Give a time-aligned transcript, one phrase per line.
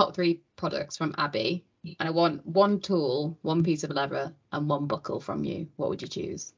[0.00, 4.68] top three products from Abbey, and I want one tool, one piece of leather, and
[4.68, 5.68] one buckle from you.
[5.76, 6.54] What would you choose?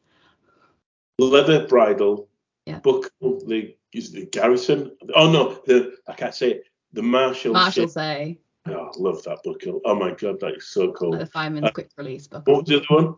[1.19, 2.29] Leather bridle,
[2.67, 2.79] Yeah.
[2.79, 4.97] buckle, the is the Garrison.
[5.15, 6.65] Oh no, the I can't say it.
[6.93, 7.53] The Marshall.
[7.55, 9.81] Marshall say, Oh, I love that buckle.
[9.85, 11.11] Oh my god, that is so cool.
[11.11, 13.15] like the fireman's quick release buckle, What was the other one?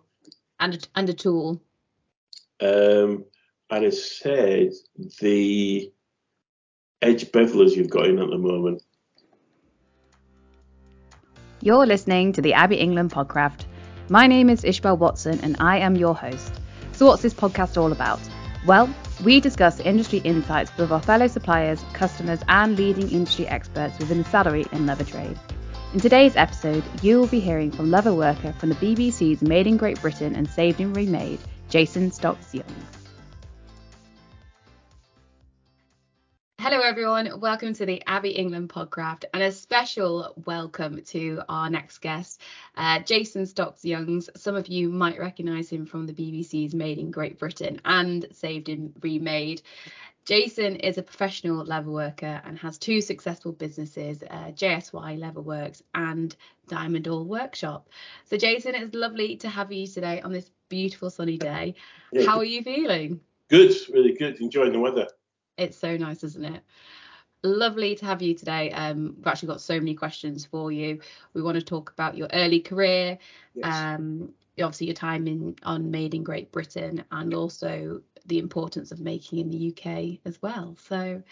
[0.61, 1.61] and a, and a tool.
[2.61, 3.25] Um,
[3.71, 4.71] I'd have said
[5.21, 5.93] the
[7.03, 8.83] edge bevelers you've got in at the moment.
[11.65, 13.65] You're listening to the Abbey England Podcraft.
[14.11, 16.61] My name is Ishbel Watson and I am your host.
[16.93, 18.21] So, what's this podcast all about?
[18.67, 18.95] Well,
[19.25, 24.29] we discuss industry insights with our fellow suppliers, customers, and leading industry experts within the
[24.29, 25.41] saddlery and leather trade.
[25.95, 29.79] In today's episode, you will be hearing from leather worker from the BBC's Made in
[29.79, 31.41] Great Britain and Saved and Remade,
[31.71, 32.77] Jason Stocks Young.
[36.67, 37.41] Hello, everyone.
[37.41, 42.41] Welcome to the Abbey England Podcraft, and a special welcome to our next guest,
[42.79, 44.31] uh, Jason Stocks Youngs.
[44.35, 48.71] Some of you might recognise him from the BBC's Made in Great Britain and Saved
[48.71, 49.61] and Remade.
[50.25, 56.35] Jason is a professional leather worker and has two successful businesses, uh, JSY Leatherworks and
[56.69, 57.91] Diamond Awl Workshop.
[58.25, 61.75] So, Jason, it's lovely to have you today on this beautiful sunny day.
[62.11, 63.21] Yeah, How are you feeling?
[63.51, 64.41] Good, really good.
[64.41, 65.09] Enjoying the weather.
[65.57, 66.63] It's so nice, isn't it?
[67.43, 68.71] Lovely to have you today.
[68.71, 71.01] Um, we've actually got so many questions for you.
[71.35, 73.19] We want to talk about your early career,
[73.55, 73.67] Yes.
[73.75, 79.01] um, obviously your time in on Made in Great Britain, and also the importance of
[79.01, 80.77] making in the UK as well.
[80.81, 81.23] So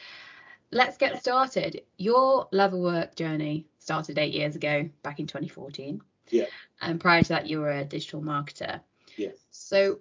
[0.70, 1.80] let's get started.
[1.96, 6.00] Your leatherwork journey started eight years ago, back in 2014.
[6.28, 6.44] Yeah.
[6.82, 8.80] And prior to that, you were a digital marketer.
[9.16, 9.30] Yeah.
[9.50, 10.00] So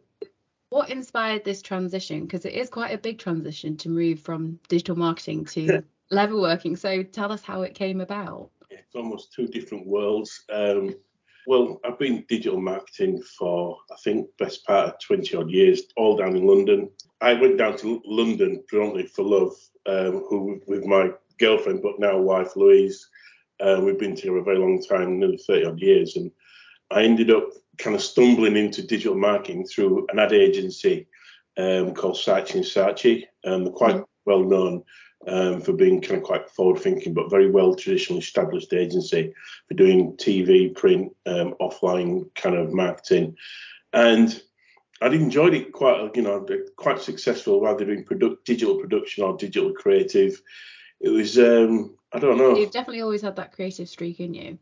[0.71, 2.21] what inspired this transition?
[2.21, 6.77] Because it is quite a big transition to move from digital marketing to leather working.
[6.77, 8.49] So tell us how it came about.
[8.69, 10.45] it's almost two different worlds.
[10.51, 10.95] Um,
[11.45, 16.15] well, I've been digital marketing for I think best part of 20 odd years, all
[16.15, 16.89] down in London.
[17.19, 19.53] I went down to London predominantly for love,
[19.87, 23.09] um, who with my girlfriend, but now wife Louise.
[23.59, 26.31] Uh, we've been together a very long time, nearly 30 odd years, and
[26.91, 31.07] I ended up kind of stumbling into digital marketing through an ad agency
[31.57, 34.83] um, called Saatchi and Saatchi, and they're quite well known
[35.27, 39.33] um, for being kind of quite forward thinking, but very well traditionally established agency
[39.67, 43.35] for doing TV, print, um, offline kind of marketing.
[43.93, 44.41] And
[45.01, 46.45] I'd enjoyed it quite, you know,
[46.75, 50.41] quite successful, whether doing product, digital production or digital creative.
[51.01, 52.55] It was, um, I don't know.
[52.55, 54.59] You've definitely always had that creative streak in you.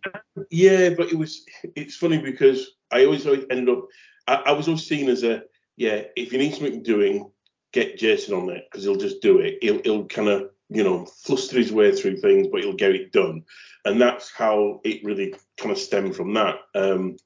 [0.50, 1.44] Yeah, but it was.
[1.76, 3.86] It's funny because I always, always ended up.
[4.28, 5.44] I, I was always seen as a
[5.76, 6.04] yeah.
[6.16, 7.32] If you need something doing,
[7.74, 9.58] get Jason on it because he'll just do it.
[9.62, 13.12] He'll he'll kind of you know fluster his way through things, but he'll get it
[13.12, 13.44] done.
[13.86, 16.56] And that's how it really kind of stemmed from that.
[16.76, 17.18] Um,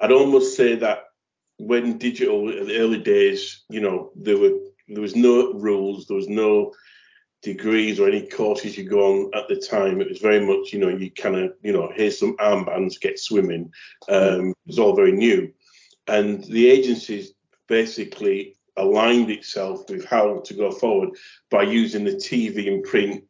[0.00, 1.04] I'd almost say that
[1.58, 6.16] when digital in the early days, you know, there were there was no rules, there
[6.16, 6.72] was no
[7.42, 10.00] degrees or any courses you go on at the time.
[10.00, 13.18] It was very much, you know, you kind of, you know, here's some armbands, get
[13.18, 13.72] swimming.
[14.08, 15.52] Um, it was all very new.
[16.06, 17.32] And the agencies
[17.66, 21.10] basically aligned itself with how to go forward
[21.50, 23.24] by using the TV and print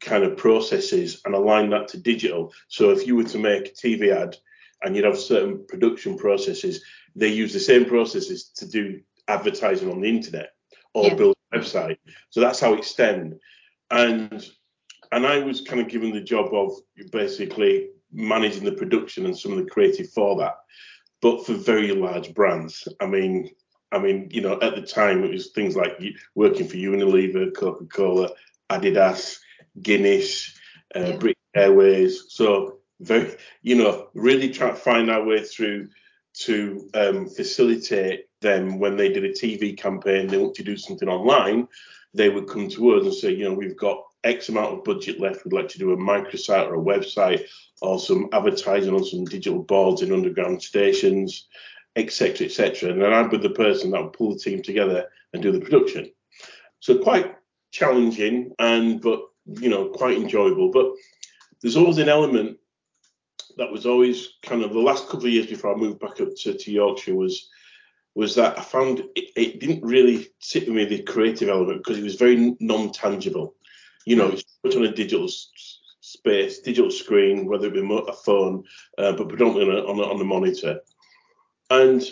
[0.00, 2.52] kind of processes and align that to digital.
[2.68, 4.36] So if you were to make a TV ad
[4.82, 6.84] and you'd have certain production processes,
[7.14, 10.50] they use the same processes to do advertising on the internet
[10.94, 11.14] or Yeah.
[11.14, 11.98] build a website.
[12.30, 13.38] So that's how it stemmed.
[13.90, 14.44] And
[15.12, 16.72] and I was kind of given the job of
[17.12, 20.56] basically managing the production and some of the creative for that,
[21.22, 22.88] but for very large brands.
[23.00, 23.50] I mean,
[23.92, 27.54] I mean, you know, at the time it was things like you- working for Unilever,
[27.54, 28.30] Coca-Cola,
[28.70, 29.38] Adidas,
[29.80, 30.58] Guinness,
[30.94, 31.16] uh, Yeah.
[31.16, 32.24] British Airways.
[32.28, 35.88] So very, you know, really trying to find our way through
[36.40, 41.08] to um, facilitate them when they did a TV campaign, they want to do something
[41.08, 41.68] online,
[42.16, 45.20] they would come to us and say, you know, we've got X amount of budget
[45.20, 45.44] left.
[45.44, 47.46] We'd like to do a microsite or a website
[47.82, 51.46] or some advertising on some digital boards in underground stations,
[51.94, 52.90] etc., etc.
[52.90, 55.60] And then I'd be the person that would pull the team together and do the
[55.60, 56.10] production.
[56.80, 57.36] So quite
[57.70, 60.70] challenging and but you know quite enjoyable.
[60.70, 60.92] But
[61.60, 62.58] there's always an element
[63.56, 66.34] that was always kind of the last couple of years before I moved back up
[66.42, 67.48] to, to Yorkshire was
[68.16, 71.98] was that I found it, it didn't really sit with me the creative element because
[71.98, 73.54] it was very non-tangible.
[74.06, 75.50] You know, it's put on a digital s-
[76.00, 78.64] space, digital screen, whether it be mo- a phone,
[78.96, 80.80] uh, but predominantly on a, on, a, on a monitor,
[81.68, 82.02] and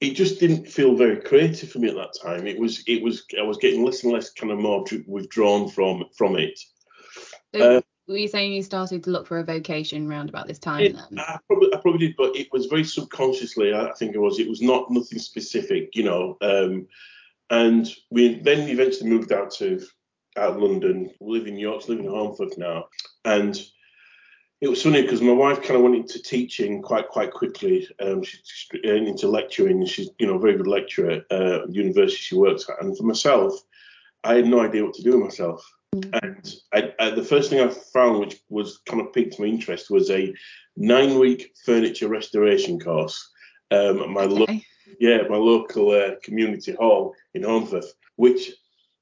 [0.00, 2.46] it just didn't feel very creative for me at that time.
[2.46, 5.68] It was it was I was getting less and less kind of more dr- withdrawn
[5.68, 6.58] from from it.
[7.52, 10.82] Uh, were you saying you started to look for a vocation around about this time
[10.82, 11.18] It- then?
[11.18, 13.72] I probably, I probably did, but it was very subconsciously.
[13.72, 14.38] I I think it was.
[14.38, 16.36] It was not nothing specific, you know.
[16.40, 16.88] Um,
[17.50, 19.80] and we then eventually moved out to
[20.36, 21.10] out of London.
[21.20, 22.88] We live in York, live in Holmfirth now,
[23.24, 23.60] and
[24.60, 27.86] it was funny because my wife kind of went into teaching quite quite quickly.
[28.00, 29.84] Um, she's into lecturing.
[29.86, 32.82] She's you know a very good lecturer at uh, the university she works at.
[32.82, 33.54] And for myself,
[34.24, 35.62] I had no idea what to do with myself.
[35.92, 39.90] And I, I, the first thing I found, which was kind of piqued my interest,
[39.90, 40.34] was a
[40.76, 43.30] nine-week furniture restoration course
[43.70, 44.46] um, at my lo-
[45.00, 48.52] yeah my local uh, community hall in Holmfirth, which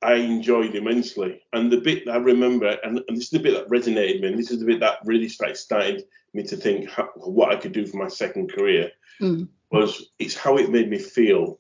[0.03, 1.43] I enjoyed immensely.
[1.53, 4.23] And the bit that I remember, and, and this is the bit that resonated with
[4.23, 6.05] me, and this is the bit that really started, started
[6.35, 9.49] me to think how, what I could do for my second career, Mm.
[9.73, 11.59] was it's how it made me feel.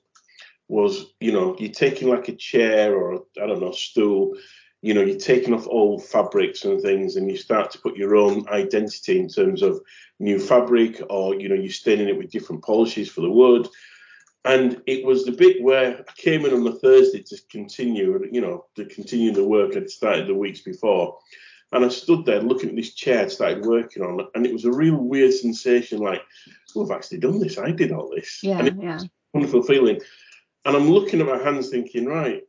[0.68, 4.36] Was you know you're taking like a chair or I don't know stool,
[4.82, 8.16] you know you're taking off old fabrics and things, and you start to put your
[8.16, 9.80] own identity in terms of
[10.18, 13.68] new fabric, or you know you're staining it with different polishes for the wood.
[14.44, 18.40] And it was the bit where I came in on the Thursday to continue, you
[18.40, 21.18] know, to continue the work I'd started the weeks before.
[21.72, 24.52] And I stood there looking at this chair I'd started working on, it and it
[24.52, 26.22] was a real weird sensation like,
[26.76, 27.58] oh, I've actually done this.
[27.58, 28.38] I did all this.
[28.40, 29.00] Yeah, And it yeah.
[29.34, 30.00] wonderful feeling.
[30.64, 32.42] And I'm looking at my hands thinking, right,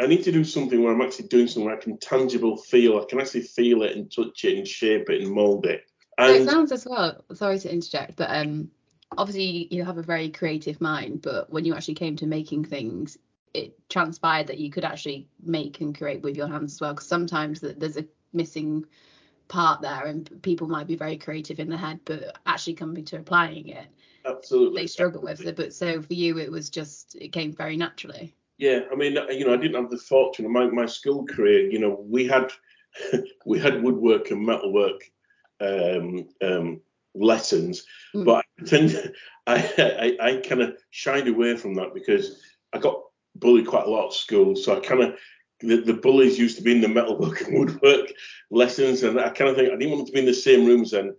[0.00, 2.98] I need to do something where I'm actually doing something where I can tangible feel,
[2.98, 5.84] I can actually feel it and touch it and shape it and mold it.
[6.18, 7.24] So it sounds as well.
[7.34, 8.70] Sorry to interject, but um,
[9.16, 11.22] obviously you have a very creative mind.
[11.22, 13.18] But when you actually came to making things,
[13.52, 16.94] it transpired that you could actually make and create with your hands as well.
[16.94, 18.86] Because sometimes there's a missing
[19.48, 23.18] part there, and people might be very creative in the head, but actually coming to
[23.18, 23.86] applying it,
[24.24, 24.82] absolutely.
[24.82, 25.56] they struggle with it.
[25.56, 28.34] But so for you, it was just it came very naturally.
[28.60, 31.70] Yeah, I mean, you know, I didn't have the fortune of my, my school career.
[31.70, 32.52] You know, we had
[33.46, 35.02] we had woodwork and metalwork
[35.60, 36.80] um, um,
[37.14, 38.24] lessons, Mm.
[38.26, 39.12] but I tend
[39.46, 42.42] I I, I kind of shied away from that because
[42.74, 43.00] I got
[43.34, 44.54] bullied quite a lot at school.
[44.54, 45.18] So I kind of
[45.60, 48.12] the, the bullies used to be in the metalwork and woodwork
[48.50, 50.66] lessons, and I kind of think I didn't want them to be in the same
[50.66, 51.16] rooms then,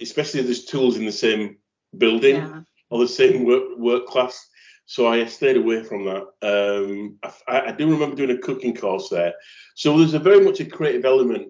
[0.00, 1.56] especially if there's tools in the same
[1.98, 2.60] building Yeah.
[2.90, 4.48] or the same work work class.
[4.86, 6.26] So I stayed away from that.
[6.42, 9.34] Um, I, I do remember doing a cooking course there.
[9.74, 11.48] So there's a very much a creative element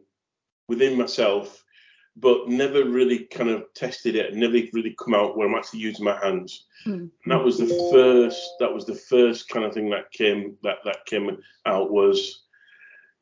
[0.69, 1.63] within myself,
[2.17, 6.05] but never really kind of tested it, never really come out where I'm actually using
[6.05, 6.67] my hands.
[6.85, 6.93] Hmm.
[6.93, 8.51] And that was the first.
[8.61, 11.37] That was the first kind of thing that came that that came
[11.67, 12.45] out was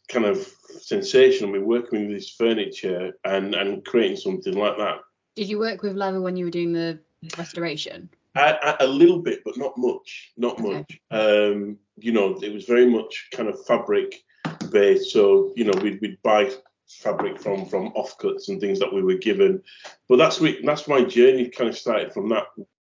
[0.09, 0.47] kind of
[0.81, 1.51] sensational.
[1.51, 4.99] I mean, working with this furniture and and creating something like that.
[5.37, 6.99] Did you work with leather when you were doing the
[7.39, 8.11] restoration?
[8.35, 10.33] I, I, a little bit, but not much.
[10.37, 10.73] Not Okay.
[10.73, 11.01] much.
[11.11, 14.23] Um, you know, it was very much kind of fabric
[14.71, 15.11] based.
[15.13, 16.51] So you know, we'd, we'd buy
[16.89, 19.63] fabric from from offcuts and things that we were given.
[20.09, 22.47] But that's we, that's my journey kind of started from that.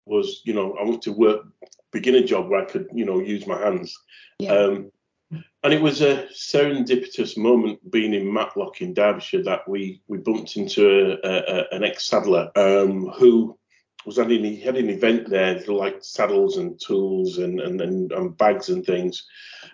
[0.06, 1.46] Was you know, I went to work,
[1.92, 3.98] begin a job where I could you know use my hands.
[4.40, 4.54] Yeah.
[4.54, 4.92] Um,
[5.64, 10.58] and it was a serendipitous moment being in Matlock in Derbyshire that we we bumped
[10.58, 13.58] into a, a, a, an ex saddler um, who
[14.06, 18.38] was having he had an event there like saddles and tools and, and, and, and
[18.38, 19.26] bags and things.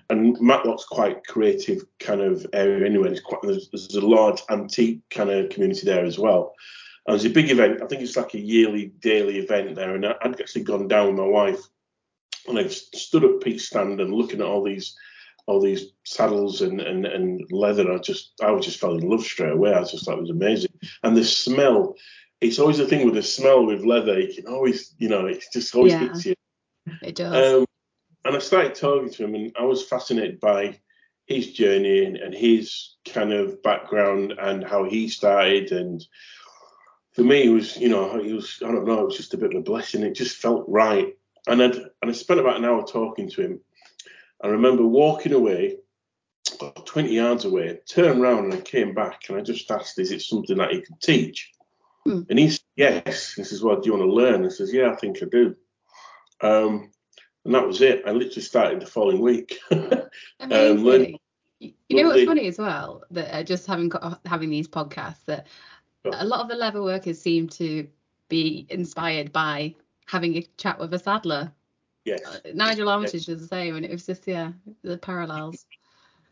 [0.10, 3.12] And Matlock's quite creative kind of area anyway.
[3.12, 6.54] It's quite there's, there's a large antique kind of community there as well.
[7.06, 7.82] And there's a big event.
[7.82, 9.96] I think it's like a yearly daily event there.
[9.96, 11.62] And I'd actually gone down with my wife
[12.48, 14.96] and I've stood up Pete's stand and looking at all these
[15.46, 17.92] all these saddles and, and, and leather.
[17.92, 19.74] I just I just fell in love straight away.
[19.74, 20.72] I just thought it was amazing.
[21.02, 21.96] And the smell,
[22.42, 24.20] it's always the thing with the smell with leather.
[24.20, 26.00] You can always, you know, it just always Yeah.
[26.00, 26.36] hits you.
[27.02, 27.54] It does.
[27.54, 27.66] Um,
[28.26, 30.80] and I started talking to him, and I was fascinated by
[31.26, 35.72] his journey and, and his kind of background and how he started.
[35.72, 36.06] And
[37.14, 39.38] for me, it was, you know, it was, I don't know, it was just a
[39.38, 40.04] bit of a blessing.
[40.04, 41.16] It just felt right.
[41.48, 43.60] And I'd, and I spent about an hour talking to him.
[44.44, 45.78] I remember walking away,
[46.56, 50.12] about 20 yards away, turned around and I came back and I just asked, is
[50.12, 51.52] it something that he could teach?
[52.06, 52.22] Hmm.
[52.30, 53.34] And he said, yes.
[53.34, 54.46] He says, well, do you want to learn?
[54.46, 55.56] I says, yeah, I think I do.
[56.42, 56.92] Um,
[57.46, 58.04] and that was it.
[58.06, 59.60] I literally started the following week.
[59.72, 61.16] Learn-
[61.62, 63.92] you know what's lovely- funny as well that uh, just having
[64.26, 65.48] having these podcasts that
[66.06, 66.12] Oh.
[66.14, 67.86] a lot of the leather workers seem to
[68.30, 69.76] be inspired by
[70.06, 71.52] having a chat with a saddler.
[72.06, 72.22] yes.
[72.26, 75.66] Uh, Nigel Armitage does the same, and it was just yeah the parallels.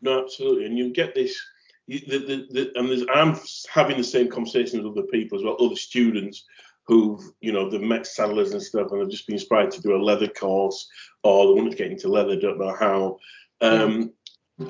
[0.00, 0.64] No, absolutely.
[0.64, 1.38] And you get this,
[1.88, 3.38] the, the, the, and I'm
[3.72, 6.44] having the same conversations with other people as well, other students
[6.86, 9.94] who've, you know, they've met saddlers and stuff and they've just been inspired to do
[9.94, 10.88] a leather course
[11.22, 13.18] or they want to get into leather, don't know how.
[13.60, 14.12] Um,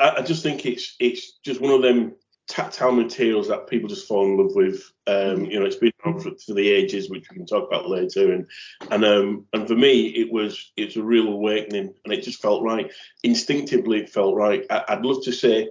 [0.00, 2.14] I, I just think it's it's just one of them
[2.48, 4.90] tactile materials that people just fall in love with.
[5.06, 7.88] Um, you know, it's been on for, for, the ages, which we can talk about
[7.88, 8.32] later.
[8.32, 8.46] And
[8.90, 12.62] and um, and for me, it was it's a real awakening, and it just felt
[12.62, 12.90] right.
[13.22, 14.64] Instinctively, it felt right.
[14.70, 15.70] I, I'd love to say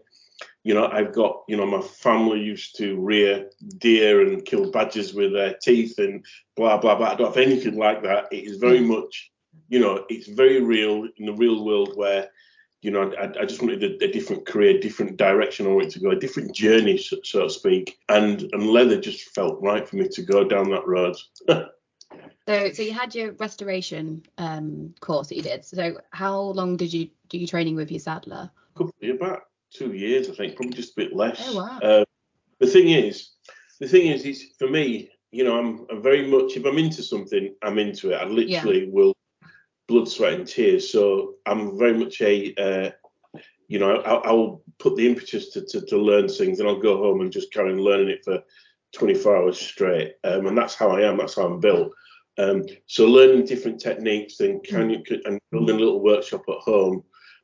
[0.67, 5.13] you know, I've got, you know, my family used to rear deer and kill badgers
[5.13, 6.25] with their teeth and
[6.57, 7.11] blah, blah, blah.
[7.11, 8.25] I don't have anything like that.
[8.33, 9.31] It is very much,
[9.69, 12.31] you know, it's very real in the real world where,
[12.81, 16.01] you know, I, I just wanted a, a, different career, different direction I wanted to
[16.01, 17.97] go, a different journey, so, so to speak.
[18.09, 21.15] And and leather just felt right for me to go down that road.
[21.47, 25.63] so, so you had your restoration um, course that you did.
[25.63, 28.51] So, how long did you do your training with your saddler?
[28.75, 29.43] About
[29.73, 31.43] two years, I think, probably just a bit less.
[31.47, 31.79] Oh wow.
[31.79, 32.05] Uh,
[32.59, 33.31] the thing is,
[33.79, 35.09] the thing is, it's for me.
[35.31, 38.15] You know, I'm, I'm, very much if I'm into something, I'm into it.
[38.15, 38.91] I literally yeah.
[38.91, 39.13] will
[39.87, 40.89] blood, sweat, and tears.
[40.91, 42.91] So I'm very much a, uh,
[43.67, 46.97] you know, I, will put the impetus to, to, to, learn things, and I'll go
[46.97, 48.41] home and just carry on learning it for
[48.93, 50.15] 24 hours straight.
[50.23, 51.17] Um, and that's how I am.
[51.17, 51.91] That's how I'm built.
[52.37, 57.03] Um, so learning different techniques and can you and building a little workshop at home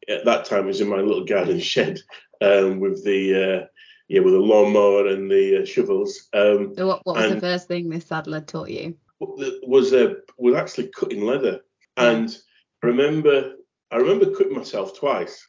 [0.09, 1.99] at that time was in my little garden shed
[2.41, 3.65] um, with the uh,
[4.07, 6.29] yeah with the lawnmower and the uh, shovels.
[6.33, 8.95] Um, so what, what was the first thing this saddler taught you?
[9.19, 11.61] Was uh, was actually cutting leather,
[11.97, 12.35] and
[12.83, 13.55] I remember
[13.91, 15.47] I remember cutting myself twice.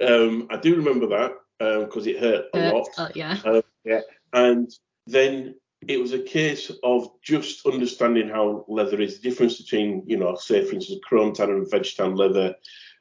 [0.00, 2.88] Um, I do remember that because um, it hurt a lot.
[2.98, 3.38] Uh, yeah.
[3.44, 4.00] Uh, yeah,
[4.32, 4.70] and
[5.06, 5.54] then
[5.86, 10.34] it was a case of just understanding how leather is the difference between, you know,
[10.34, 12.54] say for instance, chrome tan and veg tan leather,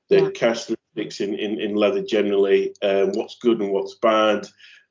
[0.10, 0.30] the yeah.
[0.32, 4.48] characteristics in, in, in leather generally, um, what's good and what's bad,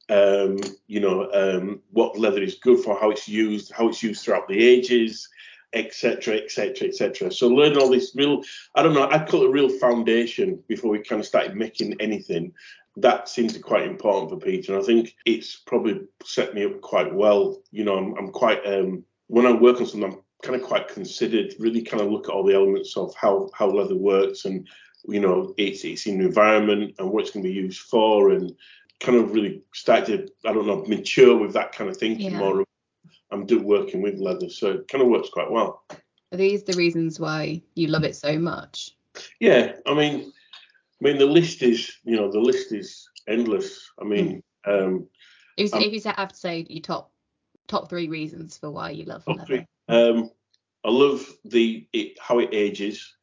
[0.08, 4.22] um, you know, um, what leather is good for, how it's used, how it's used
[4.22, 5.28] throughout the ages,
[5.72, 7.30] etc., etc., etc.
[7.30, 8.42] So learn all this real,
[8.74, 11.96] I don't know, I'd call it a real foundation before we kind of started making
[12.00, 12.52] anything.
[12.96, 17.12] That seems quite important for Peter, and I think it's probably set me up quite
[17.14, 17.62] well.
[17.70, 20.88] You know, I'm, I'm quite um, when I work on something, I'm kind of quite
[20.88, 24.68] considered, really kind of look at all the elements of how how leather works and
[25.06, 28.30] you know, it's it's in the environment and what it's going to be used for,
[28.30, 28.54] and
[29.00, 32.38] kind of really start to, I don't know, mature with that kind of thinking yeah.
[32.38, 32.64] more.
[33.30, 35.82] I'm doing working with leather, so it kind of works quite well.
[36.32, 38.96] Are these the reasons why you love it so much?
[39.40, 40.32] Yeah, I mean,
[41.00, 43.90] I mean the list is, you know, the list is endless.
[44.00, 44.86] I mean, mm.
[44.86, 45.08] um,
[45.56, 47.10] if, if you said, I have to say your top
[47.68, 49.44] top three reasons for why you love leather.
[49.44, 49.66] Three.
[49.88, 50.30] Um,
[50.84, 53.14] I love the it, how it ages.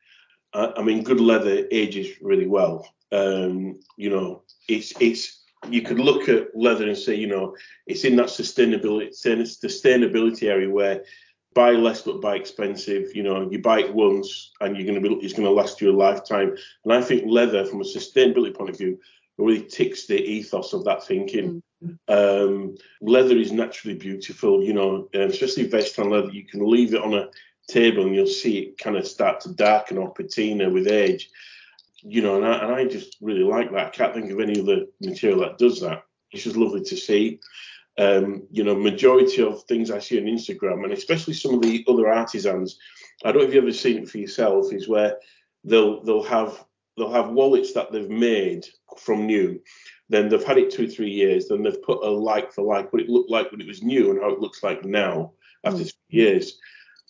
[0.53, 2.88] I mean, good leather ages really well.
[3.12, 8.06] Um, you know, it's it's you could look at leather and say, you know, it's
[8.06, 11.03] in that sustainability sustainability area where
[11.53, 13.15] buy less but buy expensive.
[13.15, 15.82] You know, you buy it once and you're going to be it's going to last
[15.82, 16.56] you a lifetime.
[16.84, 19.00] And I think leather, from a sustainability point of view,
[19.38, 21.62] really ticks the ethos of that thinking.
[21.84, 22.13] Mm-hmm.
[22.13, 26.29] Um, leather is naturally beautiful, you know, especially veg tan leather.
[26.29, 27.29] You can leave it on a
[27.70, 31.30] table and you'll see it kind of start to darken or patina with age.
[32.02, 33.88] You know, and I, and I just really like that.
[33.88, 36.04] I can't think of any other material that does that.
[36.32, 37.40] It's just lovely to see.
[37.98, 41.84] Um, you know, majority of things I see on Instagram, and especially some of the
[41.88, 42.80] other artisans,
[43.26, 45.18] I don't know if you've ever seen it for yourself, is where
[45.66, 46.64] they'll they'll have
[46.96, 48.66] they'll have wallets that they've made
[48.98, 49.60] from new,
[50.08, 53.02] then they've had it two three years, then they've put a like for like what
[53.02, 55.34] it looked like when it was new and how it looks like now
[55.66, 55.94] after mm.
[56.10, 56.58] years.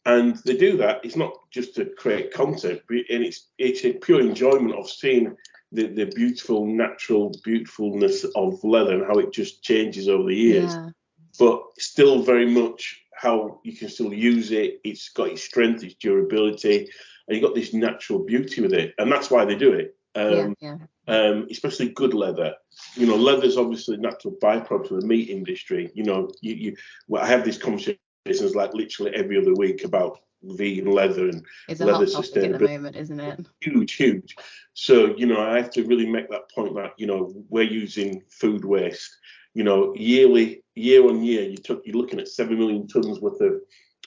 [0.09, 1.01] And they do that.
[1.03, 5.35] It's not just to create content, but and it's it's a pure enjoyment of seeing
[5.71, 10.73] the, the beautiful natural beautifulness of leather and how it just changes over the years.
[10.73, 10.89] Yeah.
[11.37, 14.79] But still very much how you can still use it.
[14.83, 16.89] It's got its strength, its durability,
[17.27, 18.95] and you've got this natural beauty with it.
[18.97, 19.95] And that's why they do it.
[20.15, 21.15] Um, yeah, yeah.
[21.15, 22.55] Um, especially good leather.
[22.95, 25.91] You know, leather's obviously a natural byproduct of the meat industry.
[25.93, 26.75] You know, you, you
[27.07, 31.45] well, I have this conversation business like literally every other week about vegan leather and
[31.67, 33.45] it's leather topic at the moment, isn't it?
[33.61, 34.35] Huge, huge.
[34.73, 38.23] So you know, I have to really make that point that you know we're using
[38.29, 39.15] food waste.
[39.53, 43.41] You know, yearly, year on year, you took you're looking at seven million tons worth
[43.41, 43.61] of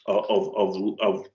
[0.07, 1.26] of of, of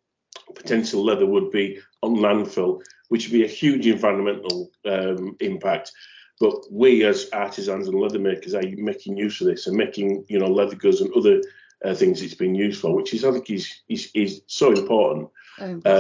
[0.56, 5.92] potential leather would be on landfill, which would be a huge environmental um, impact.
[6.40, 10.40] But we as artisans and leather makers are making use of this and making you
[10.40, 11.42] know leather goods and other
[11.84, 15.30] uh, things it's been used for, which is I think is is, is so important.
[15.60, 15.92] Um, yeah.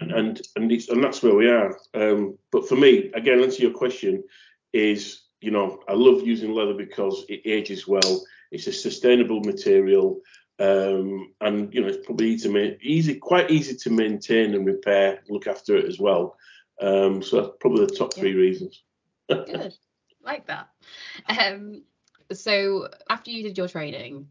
[0.00, 1.78] and and and, it's, and that's where we are.
[1.94, 4.24] Um, but for me, again, answer your question
[4.72, 8.24] is you know I love using leather because it ages well.
[8.50, 10.20] It's a sustainable material.
[10.58, 15.22] Um, and you know it's probably easy, to easy, quite easy to maintain and repair,
[15.28, 16.38] look after it as well.
[16.80, 18.82] Um, so that's probably the top three reasons.
[19.28, 19.74] Good,
[20.22, 20.68] like that.
[21.28, 21.82] Um,
[22.32, 24.28] So after you did your training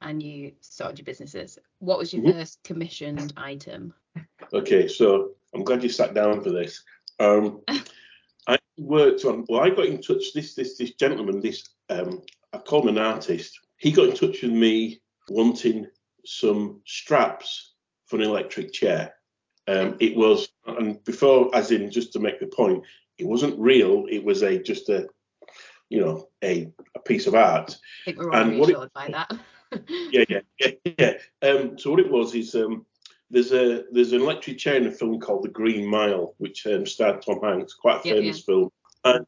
[0.00, 2.32] and you started your businesses, what was your Mhm.
[2.32, 3.94] first commissioned item?
[4.52, 6.82] Okay, so I'm glad you sat down for this.
[7.18, 7.62] Um,
[8.46, 9.44] I worked on.
[9.48, 10.32] Well, I got in touch.
[10.32, 11.40] This this this gentleman.
[11.40, 13.58] This um, I call him an artist.
[13.76, 15.86] He got in touch with me wanting
[16.24, 17.74] some straps
[18.06, 19.14] for an electric chair.
[19.66, 22.82] Um, it was, and before, as in, just to make the point,
[23.18, 24.06] it wasn't real.
[24.08, 25.06] It was a just a,
[25.90, 27.76] you know, a a piece of art.
[27.76, 29.32] I think we're all And what it- reassured by that.
[29.88, 31.12] yeah, yeah, yeah, yeah.
[31.42, 32.86] Um, so what it was is um,
[33.30, 36.86] there's a there's an electric chair in a film called The Green Mile, which um,
[36.86, 38.70] starred Tom Hanks, quite a Yeah, famous film.
[39.04, 39.26] And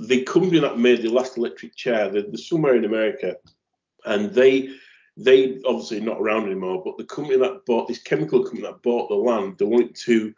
[0.00, 3.36] the company that made the last electric chair, they're, they're somewhere in America,
[4.04, 4.70] and they
[5.16, 6.82] they obviously not around anymore.
[6.84, 10.34] But the company that bought this chemical company that bought the land, they wanted to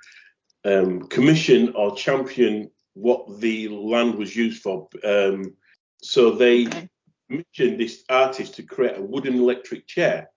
[0.64, 4.88] um, commission or champion what the land was used for.
[5.04, 5.54] Um,
[6.00, 6.88] so they Okay.
[7.34, 10.30] Commissioned this artist to create a wooden electric chair,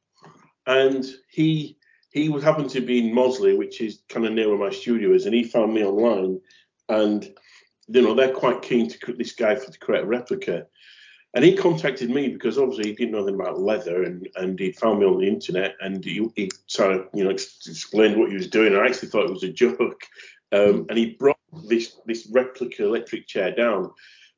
[0.65, 1.77] and he
[2.11, 5.13] he was happened to be in Mosley, which is kind of near where my studio
[5.13, 6.39] is, and he found me online,
[6.89, 7.33] and
[7.87, 10.65] you know they're quite keen to this guy for to create a replica,
[11.33, 14.71] and he contacted me because obviously he didn't know anything about leather, and and he
[14.71, 18.29] found me on the internet, and he, he sort of you know ex- explained what
[18.29, 18.73] he was doing.
[18.73, 20.03] and I actually thought it was a joke,
[20.51, 21.37] um, and he brought
[21.67, 23.91] this this replica electric chair down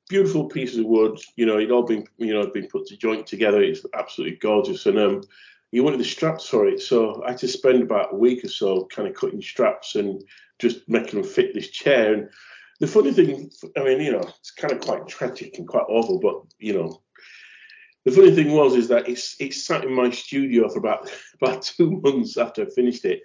[0.09, 1.17] beautiful pieces of wood.
[1.37, 3.61] You know, it'd all been you know been put to joint together.
[3.61, 5.21] It's absolutely gorgeous, and um,
[5.71, 8.49] you wanted the straps for it, so I had to spend about a week or
[8.49, 10.21] so kind of cutting straps and
[10.57, 12.13] just making them fit this chair.
[12.13, 12.29] And
[12.81, 16.19] the funny thing, I mean, you know, it's kind of quite tragic and quite awful,
[16.19, 17.01] but you know.
[18.05, 21.11] The funny thing was is that it's it sat in my studio for about
[21.41, 23.21] about two months after I finished it.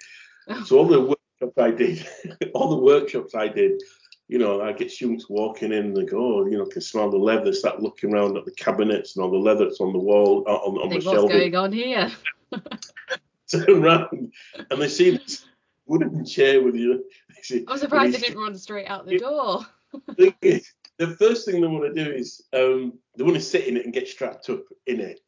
[0.66, 2.06] So all the workshops I did,
[2.54, 3.80] all the workshops I did,
[4.28, 7.10] you know, I get students walking in and they go, oh, you know, can smell
[7.10, 9.98] the leather, start looking around at the cabinets and all the leather that's on the
[9.98, 12.10] wall, uh, on, on the what's shelving, going on here?
[13.50, 14.32] turn around
[14.70, 15.46] and they see this
[15.86, 17.04] wooden chair with you.
[17.42, 19.66] see- I'm surprised they didn't run straight out the door.
[20.42, 23.76] is, the first thing they want to do is um, they want to sit in
[23.76, 25.20] it and get strapped up in it,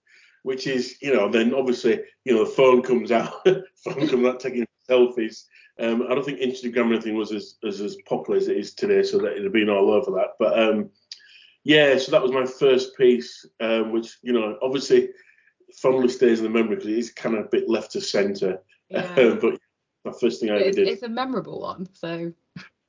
[0.42, 3.44] which is, you know, then obviously, you know, the phone comes out,
[3.84, 5.44] phone comes out taking selfies.
[5.78, 8.72] Um, I don't think Instagram or anything was as, as as popular as it is
[8.72, 10.34] today, so that it'd have been all over that.
[10.38, 10.90] But um,
[11.64, 15.10] yeah, so that was my first piece, um, which you know, obviously,
[15.74, 18.60] fondly stays in the memory because it is kind of a bit left to centre.
[18.88, 19.14] Yeah.
[19.40, 19.58] but
[20.04, 20.88] my first thing I ever it's, did.
[20.88, 21.88] it's a memorable one.
[21.92, 22.32] So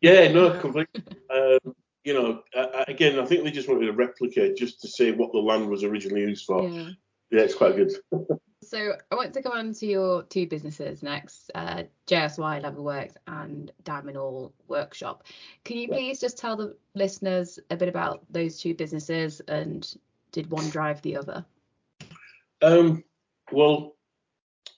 [0.02, 1.04] Yeah, no, completely.
[1.34, 5.12] um, you know, uh, again, I think they just wanted to replicate just to say
[5.12, 6.68] what the land was originally used for.
[6.68, 6.90] yeah.
[7.30, 7.92] Yeah, it's quite good.
[8.68, 13.72] So I want to go on to your two businesses next, uh, JSY Works and
[13.86, 15.24] Diamond Awl Workshop.
[15.64, 15.96] Can you Yeah.
[15.96, 19.98] please just tell the listeners a bit about those two businesses and
[20.34, 21.46] did one drive the other?
[22.62, 23.06] Um,
[23.54, 23.96] well,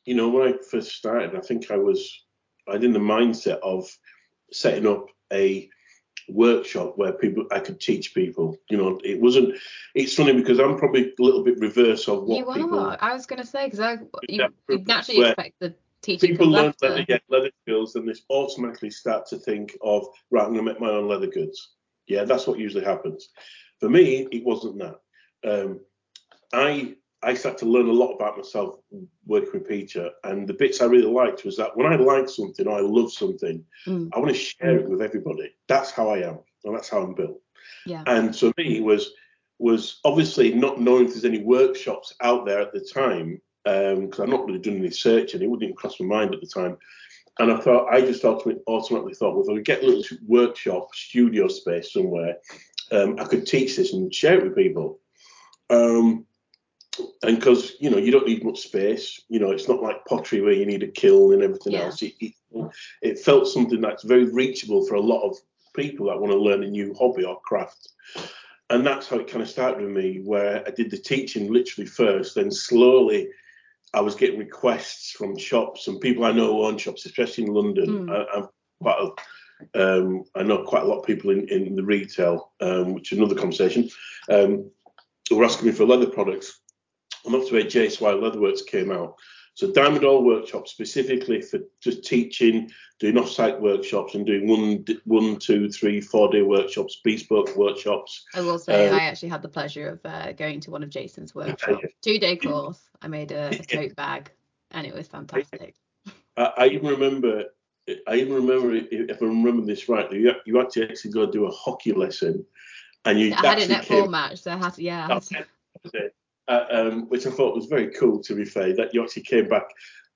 [0.06, 2.26] you know, when I first started, I think I was,
[2.68, 3.90] I was in the mindset of
[4.52, 5.68] setting up a
[6.32, 8.58] workshop where people I could teach people.
[8.70, 9.56] You know, it wasn't.
[9.96, 12.80] It's funny because I'm probably a little bit reverse of what you people.
[12.80, 12.98] are.
[13.02, 16.68] I was going to say because I you, you naturally expect the teaching people learn
[16.68, 16.90] after.
[16.90, 20.72] leather, yeah, leather skills, and they automatically start to think of right, I'm going to
[20.72, 21.74] make my own leather goods.
[22.08, 23.30] Yeah, that's what usually happens.
[23.80, 25.00] For me, it wasn't that.
[25.46, 25.80] Um,
[26.52, 28.76] I I started to learn a lot about myself
[29.26, 32.68] working with Peter, and the bits I really liked was that when I like something
[32.68, 34.10] or I love something, Mm.
[34.14, 35.54] I want to share it with everybody.
[35.68, 37.42] That's how I am, and that's how I'm built.
[37.86, 38.04] Yeah.
[38.08, 39.12] And so me was
[39.58, 44.30] was obviously not knowing if there's any workshops out there at the time, because I'm
[44.30, 46.78] not really doing any search and it wouldn't even cross my mind at the time.
[47.40, 50.18] And I thought I just ultimately, ultimately thought, well, if I could get a little
[50.26, 52.38] workshop studio space somewhere,
[52.92, 55.00] um, I could teach this and share it with people.
[55.70, 56.26] Um,
[57.24, 60.42] and because you know you don't need much space, you know it's not like pottery
[60.42, 61.84] where you need a kiln and everything Yeah.
[61.86, 62.02] else.
[62.02, 62.34] It, it,
[63.02, 65.38] it felt something that's very reachable for a lot of
[65.76, 67.90] people that want to learn a new hobby or craft.
[68.72, 71.88] And that's how it kind of started with me, where I did the teaching literally
[71.88, 73.30] first, then slowly
[73.94, 78.08] I was getting requests from shops and people I know own shops, especially in London.
[78.08, 78.12] Mm.
[78.12, 78.48] I, I've
[78.82, 79.12] quite
[79.74, 83.12] a, um, I know quite a lot of people in, in the retail, um, which
[83.12, 83.90] is another conversation,
[84.30, 84.70] um,
[85.30, 86.62] who were asking me for leather products.
[87.26, 89.16] And that's where JSY Leatherworks came out.
[89.56, 95.38] So Diamond Awl Workshop specifically for just teaching, doing off-site workshops and doing one, one,
[95.38, 98.24] two, three, four day workshops, bespoke workshops.
[98.34, 100.90] I will say Um, I actually had the pleasure of uh, going to one of
[100.90, 101.86] Jason's workshops.
[102.02, 102.80] Two day course.
[103.02, 104.32] I made a, a tote bag
[104.72, 105.76] and it was fantastic.
[106.38, 107.46] I, I even remember,
[108.08, 111.48] I even remember if I remember this right, you you had to actually go do
[111.48, 112.46] a hockey lesson,
[113.06, 114.12] and you I had a netball came.
[114.12, 115.08] match, so I had to yeah.
[115.08, 116.12] I had to,
[116.50, 118.22] um, which I thought was very cool.
[118.24, 119.70] To be fair, that you actually came back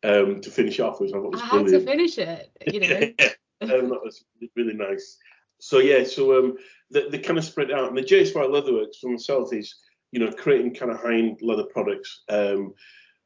[0.03, 2.95] um, to finish off, which I thought was I had to finish it, you know.
[3.61, 4.23] um, that was
[4.55, 5.17] really nice.
[5.59, 6.57] So yeah, so um,
[6.91, 9.75] they, they kind of spread out, and the JSY Leatherworks for myself is
[10.11, 12.23] you know creating kind of high-end leather products.
[12.29, 12.73] Um,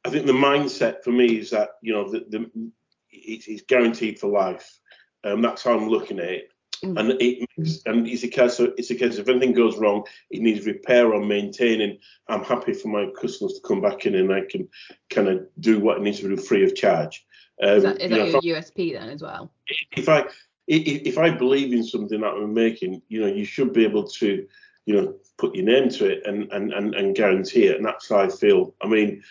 [0.06, 2.72] I think the mindset for me is that you know the, the
[3.12, 4.80] it's, it's guaranteed for life.
[5.24, 6.50] Um, that's how I'm looking at it.
[6.84, 7.00] Mm.
[7.00, 9.78] And it makes, and it's a case of, it's a case of if anything goes
[9.78, 11.98] wrong, it needs repair or maintaining.
[12.28, 14.68] I'm happy for my customers to come back in and I can
[15.10, 17.26] kind of do what it needs to do free of charge.
[17.62, 19.52] Um, Is that, is you know, that if your USP then as well?
[19.96, 20.26] if I
[20.68, 24.04] if, if I believe in something that I'm making, you know, you should be able
[24.08, 24.46] to,
[24.86, 27.78] you know, put your name to it and and and, and guarantee it.
[27.78, 28.76] And that's how I feel.
[28.82, 29.24] I mean,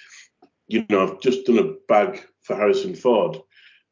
[0.66, 3.38] you know, I've just done a bag for Harrison Ford,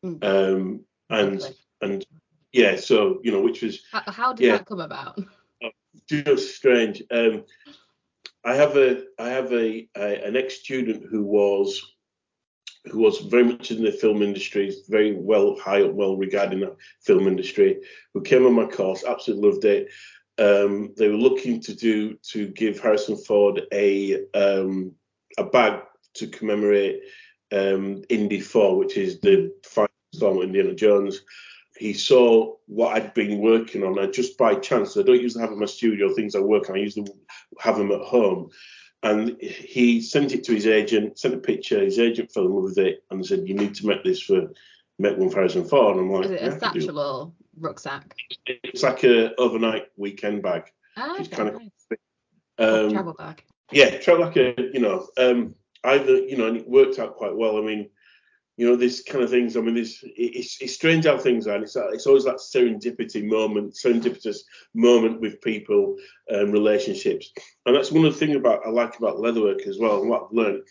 [0.05, 0.23] Mm.
[0.23, 1.57] um, and Lovely.
[1.81, 2.07] and
[2.55, 4.57] yeah, so you know, which was How, how did Yeah.
[4.59, 5.19] that come about?
[6.09, 7.03] just strange.
[7.11, 7.45] Um,
[8.45, 11.83] I have a I have a, a an ex student who was
[12.87, 16.61] who was very much in the film industry, very well high up, well regarded in
[16.61, 17.81] the film industry,
[18.12, 19.88] who came on my course, absolutely loved it.
[20.37, 24.93] Um, they were looking to do to give Harrison Ford a um,
[25.38, 25.81] a bag
[26.14, 27.01] to commemorate
[27.53, 31.23] um, Indy 4, which is the final installment of Indiana Jones.
[31.77, 35.53] He saw what I'd been working on, and just by chance, I don't usually have
[35.53, 36.77] in my studio things I work on.
[36.77, 37.11] I usually
[37.59, 38.51] have them at home.
[39.03, 41.81] And he sent it to his agent, sent a picture.
[41.85, 44.51] His agent fell in love with it and said, "You need to make this for
[44.99, 47.33] make one for Harrison Ford." And I'm like, Is it "Yeah, a I satchel or
[47.59, 48.15] rucksack?
[48.47, 50.71] It's like a overnight weekend bag.
[50.97, 51.99] Ah, It's okay, kind of- nice.
[52.57, 53.43] Um, travel bag.
[53.73, 57.35] yeah, try like a, you know, um, either, you know, and it worked out quite
[57.37, 57.59] well.
[57.59, 57.91] I mean,
[58.57, 59.57] you know, this kind of things.
[59.57, 61.55] I mean, this it's, it's strange how things are.
[61.57, 64.38] And it's it's always that serendipity moment, serendipitous
[64.75, 65.97] moment with people
[66.29, 67.33] and relationships.
[67.67, 70.01] And that's one of the things about I like about leatherwork as well.
[70.01, 70.62] And what I've learned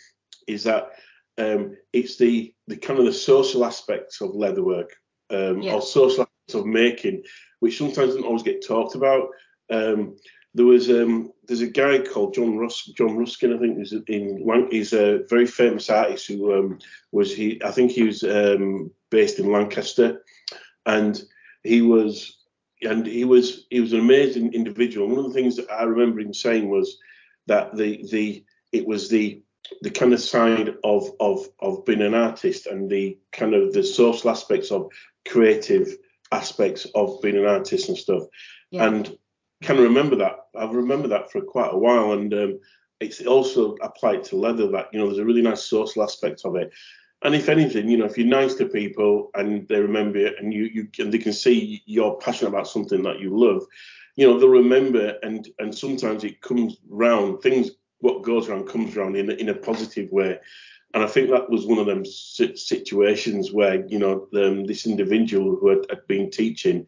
[0.48, 0.92] is that
[1.38, 4.90] um, it's the the kind of the social aspects of leatherwork
[5.30, 5.74] um, Yeah.
[5.74, 7.24] or social aspects of making,
[7.60, 9.30] which sometimes don't always get talked about.
[9.70, 10.16] Um,
[10.54, 14.46] there was um, there's a guy called John Rus John Ruskin, I think, who's in
[14.46, 16.80] Lan- he's a very famous artist who um,
[17.12, 20.24] was he I think he was um, based in Lancaster,
[20.86, 21.22] and
[21.64, 22.38] he was
[22.82, 25.08] and he was he was an amazing individual.
[25.08, 26.98] One of the things that I remember him saying was
[27.48, 29.42] that the the it was the
[29.82, 33.84] the kind of side of of of being an artist and the kind of the
[33.84, 34.92] social aspects of
[35.28, 35.88] creative
[36.32, 38.24] aspects of being an artist and stuff
[38.72, 38.88] Yeah.
[38.88, 39.18] and
[39.64, 40.48] can remember that.
[40.56, 42.60] I've remembered that for quite a while, and um,
[43.00, 44.68] it's also applied to leather.
[44.68, 46.72] That you know, there's a really nice social aspect of it.
[47.24, 50.54] And if anything, you know, if you're nice to people and they remember it, and
[50.54, 53.64] you you and they can see you're passionate about something that you love,
[54.16, 55.18] you know, they'll remember.
[55.24, 57.42] And and sometimes it comes round.
[57.42, 60.38] Things what goes around comes around in a- in a positive way.
[60.94, 65.56] And I think that was one of them situations where you know um, this individual
[65.56, 66.86] who had, had been teaching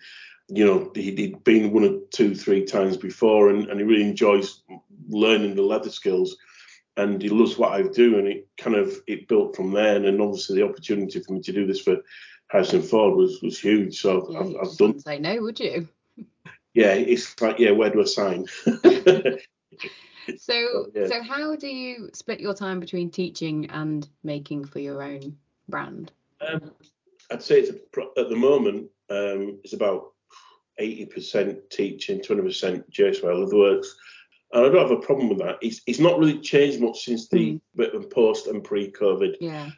[0.47, 4.03] you know, he, he'd been one or two, three times before, and, and he really
[4.03, 4.61] enjoys
[5.09, 6.37] learning the leather skills,
[6.97, 10.05] and he loves what I do, and it kind of it built from there, and
[10.05, 11.97] then obviously the opportunity for me to do this for
[12.47, 13.99] Harrison Ford was was huge.
[13.99, 15.87] So Yeah, I've, I've done, say no, would you?
[16.73, 18.45] yeah, it's like yeah, where do I sign?
[20.39, 21.07] So, Yeah.
[21.07, 25.37] so how do you split your time between teaching and making for your own
[25.69, 26.11] brand?
[26.41, 26.71] Um,
[27.31, 30.13] I'd say it's a, at the moment um, it's about
[30.79, 33.87] 80% teaching, 20% JSY Leatherworks.
[34.53, 35.57] And I don't have a problem with that.
[35.61, 39.71] It's, it's not really changed much since the bit of post and pre-COVID Yeah,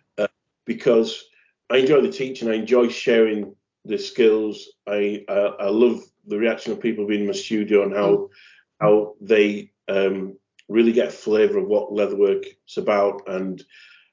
[0.65, 1.23] because
[1.69, 2.49] I enjoy the teaching.
[2.49, 3.55] I enjoy sharing
[3.85, 4.69] the skills.
[4.85, 8.29] I I, I love the reaction of people being in my studio and how
[8.79, 13.63] how they um, really get a flavour of what leatherwork is about and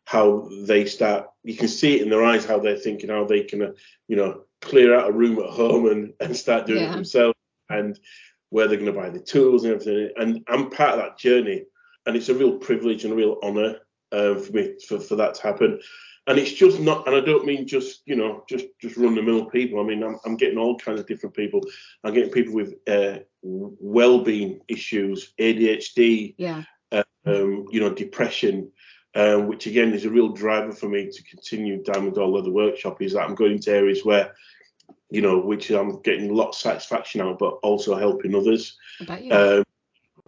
[0.04, 1.28] how they start.
[1.42, 3.72] You can see it in their eyes how they're thinking, how they can, uh,
[4.06, 6.92] you know, clear out a room at home and, and start doing Yeah.
[6.92, 7.98] it themselves, and
[8.50, 10.10] where they're going to buy the tools and everything.
[10.16, 11.64] And I'm part of that journey,
[12.06, 13.78] and it's a real privilege and a real honour
[14.12, 15.80] uh, for me for, for that to happen.
[16.26, 19.22] And it's just not, and I don't mean just, you know, just just run the
[19.22, 19.78] mill people.
[19.78, 21.60] I mean, I'm, I'm getting all kinds of different people.
[22.02, 26.62] I'm getting people with uh, well-being issues, ADHD, yeah,
[27.26, 28.70] um, you know, depression,
[29.14, 33.00] um, which again is a real driver for me to continue Diamond Awl Leather Workshop.
[33.02, 34.34] Is that I'm going to areas where,
[35.10, 38.76] you know, which I'm getting a lot of satisfaction out, but also helping others.
[39.00, 39.32] I bet you.
[39.32, 39.64] Um,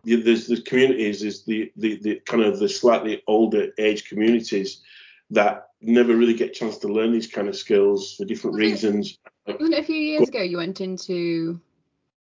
[0.05, 4.83] there's the communities, there's the, the the kind of the slightly older age communities
[5.31, 8.61] that never really get a chance to learn these kind of skills for different Was
[8.63, 9.19] it- reasons.
[9.47, 11.61] Wasn't it a few years ago you went into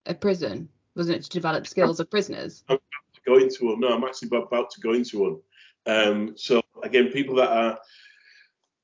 [0.06, 0.70] a prison?
[0.96, 2.64] Wasn't it to develop skills of prisoners?
[2.70, 2.78] I'm
[3.26, 3.80] going to one.
[3.80, 5.38] No, I'm actually about to go into one.
[5.88, 7.80] Um, so again, people that are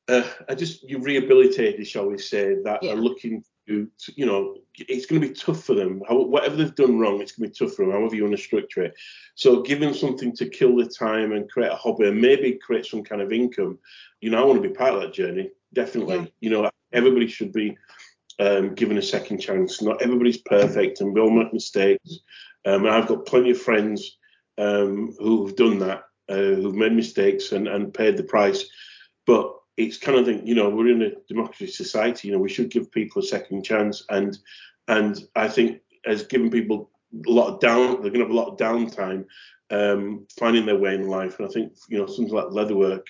[0.10, 2.94] uh, are just you rehabilitated, shall we say, that Yeah.
[2.94, 6.02] are looking to, you know, it's going to be tough for them.
[6.08, 7.94] How, whatever they've done wrong, it's going to be tough for them.
[7.94, 8.94] However you want to structure it.
[9.36, 12.86] So give them something to kill the time and create a hobby, and maybe create
[12.86, 13.80] some kind of income.
[14.20, 15.52] You know, I want to be part of that journey.
[15.74, 16.16] Definitely.
[16.16, 16.26] Yeah.
[16.42, 17.78] You know, everybody should be
[18.40, 19.82] um, given a second chance.
[19.82, 22.20] Not everybody's perfect, and we all make mistakes.
[22.66, 24.18] Um, I've got plenty of friends
[24.58, 28.66] um, who've done that, uh, who've made mistakes and, and paid the price.
[29.26, 32.28] But it's kind of thing, you know, we're in a democracy society.
[32.28, 34.38] You know, we should give people a second chance, and
[34.88, 36.92] and I think as giving people
[37.28, 39.26] a lot of down, they're going to have a lot of downtime
[39.72, 41.40] um, finding their way in life.
[41.40, 43.06] And I think you know something like leatherwork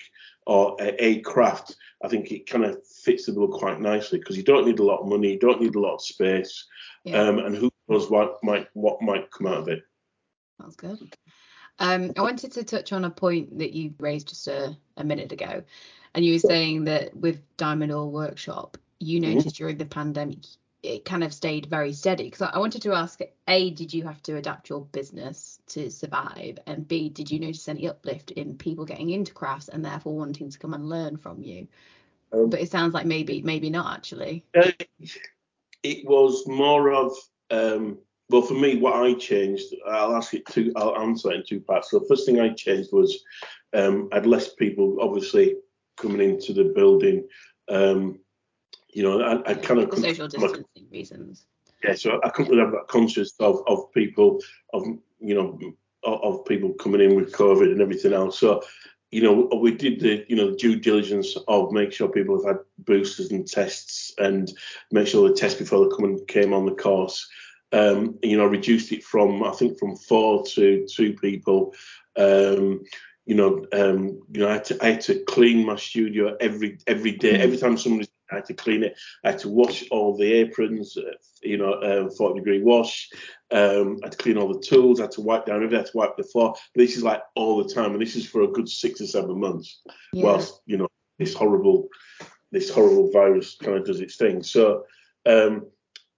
[0.46, 4.36] or a, a craft, I think it kind of fits the bill quite nicely because
[4.36, 6.66] you don't need a lot of money, you don't need a lot of space,
[7.04, 7.20] Yeah.
[7.22, 9.82] um, and who knows what might what might come out of it.
[10.58, 10.98] That's good.
[11.78, 15.32] Um, I wanted to touch on a point that you raised just a, a minute
[15.32, 15.62] ago,
[16.14, 19.34] and you were saying that with Diamond Awl Workshop, you Mhm.
[19.34, 20.38] noticed during the pandemic
[20.84, 22.24] it kind of stayed very steady.
[22.24, 25.90] Because I I wanted to ask, A, did you have to adapt your business to
[25.90, 26.58] survive?
[26.66, 30.50] And B, did you notice any uplift in people getting into crafts and therefore wanting
[30.50, 31.66] to come and learn from you?
[32.32, 34.44] Um, But it sounds like maybe, maybe not actually.
[34.54, 34.70] Uh,
[35.82, 37.16] it was more of
[37.50, 37.98] um,
[38.30, 39.74] well for me what I changed.
[39.86, 40.72] I'll ask it two.
[40.76, 41.90] I'll answer it in two parts.
[41.90, 43.22] So the first thing I changed was
[43.74, 45.56] um, I had less people obviously
[45.96, 47.26] coming into the building.
[47.68, 48.20] Um,
[48.92, 51.46] you know, I, I kind of For social distancing reasons.
[51.82, 54.40] yeah, so I couldn't really have that conscious of, of people
[54.72, 54.84] of
[55.20, 55.58] you know
[56.04, 58.38] of, of people coming in with COVID and everything else.
[58.38, 58.62] So
[59.10, 62.64] you know we did the you know due diligence of make sure people have had
[62.78, 64.52] boosters and tests and
[64.92, 67.28] make sure they test before they come and came on the course.
[67.74, 71.74] Um, you know, reduced it from I think from four to two people.
[72.16, 72.84] Um,
[73.26, 76.78] you know, um, you know, I had, to, I had to clean my studio every
[76.86, 77.40] every day.
[77.40, 78.96] Every time somebody, I had to clean it.
[79.24, 80.96] I had to wash all the aprons.
[80.96, 83.10] Uh, you know, um, 40 degree wash.
[83.50, 85.00] Um, I had to clean all the tools.
[85.00, 85.76] I had to wipe down everything.
[85.76, 86.54] I had to wipe the floor.
[86.74, 89.40] This is like all the time, and this is for a good six or seven
[89.40, 89.80] months.
[90.12, 90.24] Yeah.
[90.24, 91.88] Whilst you know this horrible,
[92.52, 94.42] this horrible virus kind of does its thing.
[94.42, 94.84] So,
[95.24, 95.66] um,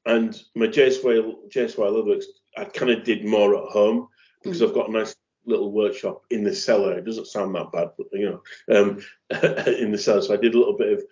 [0.07, 2.25] and my JSY JSY Leatherworks,
[2.57, 4.09] I kind of did more at home
[4.43, 5.15] because I've got a nice
[5.45, 6.99] little workshop in the cellar.
[6.99, 9.01] It doesn't sound that bad, but you know, um,
[9.67, 10.23] in the cellar.
[10.23, 11.05] So I did a little bit of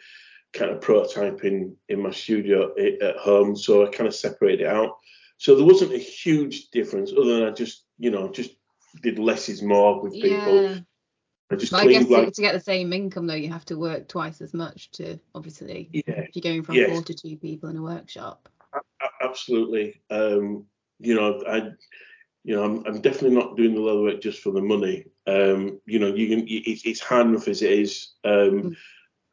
[0.53, 3.57] kind of prototyping in my studio at home.
[3.57, 4.99] So I kind of separated it out.
[5.39, 8.53] So there wasn't a huge difference, other than I just, you know, just
[9.03, 10.63] did less is more with people.
[10.63, 10.79] Yeah.
[11.51, 13.77] I just I guess to, like, to get the same income though, you have to
[13.77, 17.69] work twice as much to obviously yeah, if you're going from four to two people
[17.69, 18.49] in a workshop.
[19.25, 20.01] Absolutely.
[20.11, 20.67] Um,
[21.01, 21.71] you know, I,
[22.45, 25.07] you know, I'm, I'm definitely not doing the leatherwork just for the money.
[25.27, 28.13] Um, you know, you can, it's, it's hard enough as it is.
[28.25, 28.77] Um,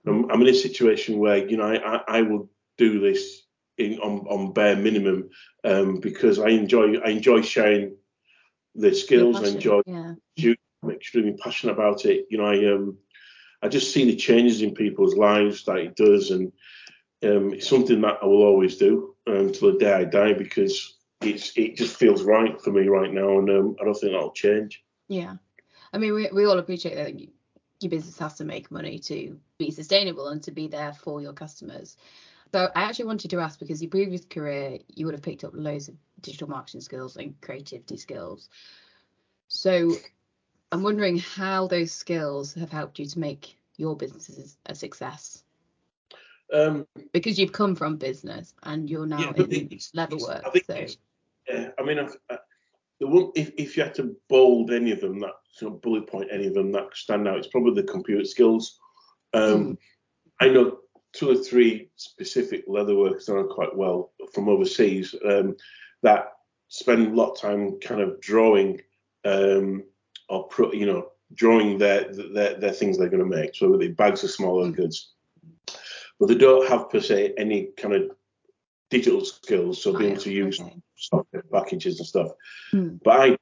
[0.06, 3.44] I'm, I'm in a situation where, you know, I, I, I will do this
[3.78, 5.30] in on, on bare minimum
[5.64, 7.98] um, because I enjoy, I enjoy sharing
[8.76, 9.44] the skills.
[9.44, 10.14] I enjoy Yeah.
[10.84, 12.26] I'm extremely passionate about it.
[12.30, 12.98] You know, I um,
[13.62, 16.52] I just see the changes in people's lives that it does, and
[17.24, 21.56] um, it's something that I will always do until the day I die because it's
[21.56, 24.84] it just feels right for me right now, and um, I don't think that'll change.
[25.08, 25.36] Yeah.
[25.94, 27.28] I mean, we, we all appreciate that you,
[27.82, 31.34] your business has to make money to be sustainable and to be there for your
[31.34, 31.98] customers.
[32.52, 35.52] So I actually wanted to ask because your previous career, you would have picked up
[35.54, 38.50] loads of digital marketing skills and creativity skills.
[39.48, 39.96] So
[40.72, 45.44] I'm wondering how those skills have helped you to make your businesses a success
[46.54, 50.44] Um, because you've come from business and you're now yeah, in it's, leather it's- work.
[50.46, 50.98] I So
[51.50, 52.38] yeah, I mean, I've, I,
[53.00, 56.08] the one if, if you had to bold any of them, that sort of bullet
[56.08, 58.80] point any of them that stand out, it's probably the computer skills.
[59.34, 59.78] Um,
[60.40, 60.80] I know
[61.14, 65.56] two or three specific leatherworkers that I know quite well from overseas um,
[66.04, 66.34] that
[66.68, 68.82] spend a lot of time kind of drawing
[69.26, 69.84] um,
[70.30, 73.56] or pro, you know drawing their, their their things they're going to make.
[73.56, 74.76] So the bags of smaller Mm.
[74.76, 75.14] goods,
[76.22, 78.12] but they don't have per se any kind of
[78.92, 79.82] digital skills.
[79.82, 80.76] So being able to use okay.
[80.96, 82.32] software packages and stuff.
[82.70, 82.98] Hmm.
[83.04, 83.38] But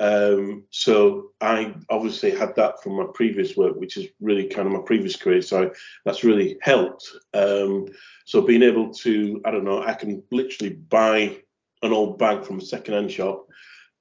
[0.00, 4.66] I, um, so I obviously had that from my previous work, which is really kind
[4.66, 5.42] of my previous career.
[5.42, 5.70] So
[6.06, 7.06] that's really helped.
[7.34, 7.88] Um,
[8.24, 11.36] so being able to, I don't know, I can literally buy
[11.82, 13.46] an old bag from a second-hand shop,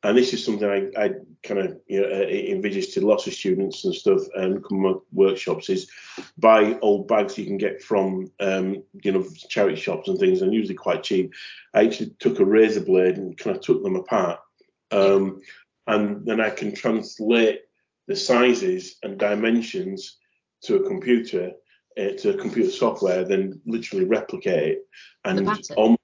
[0.04, 1.12] and this is something I, I
[1.44, 4.94] kind of you know, uh, envisage to lots of students and stuff and come my
[5.12, 5.90] workshops is
[6.38, 10.54] buy old bags you can get from um, you know charity shops and things, and
[10.54, 11.34] usually quite cheap.
[11.74, 14.40] I actually took a razor blade and kind of took them apart.
[14.92, 15.42] Um,
[15.88, 17.62] and then I can translate
[18.08, 20.18] the sizes and dimensions
[20.64, 21.52] to a computer,
[21.98, 24.88] uh, to a computer software, then literally replicate it.
[25.26, 25.98] And on,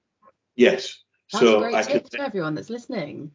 [0.55, 3.31] yes, That's so a great I tip can for everyone that's listening.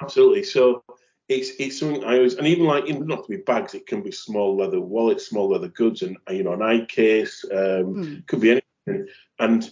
[0.00, 0.42] Absolutely.
[0.42, 0.82] So
[1.28, 4.02] it's it's something I always and even like even not to be bags, it can
[4.02, 7.44] be small leather wallets, small leather goods, and you know an eye case.
[7.52, 8.14] Um, Hmm.
[8.26, 9.08] could be anything.
[9.38, 9.70] And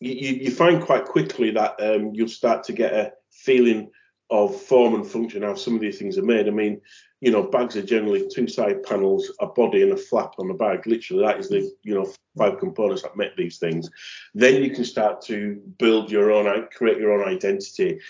[0.00, 3.90] you, you you find quite quickly that um, you'll start to get a feeling
[4.30, 6.48] of form and function how some of these things are made.
[6.48, 6.80] I mean,
[7.20, 10.54] you know, bags are generally two side panels, a body, and a flap on the
[10.54, 10.86] bag.
[10.86, 13.88] Literally, that is the you know five components that make these things.
[14.34, 18.00] Then you can start to build your own, create your own identity.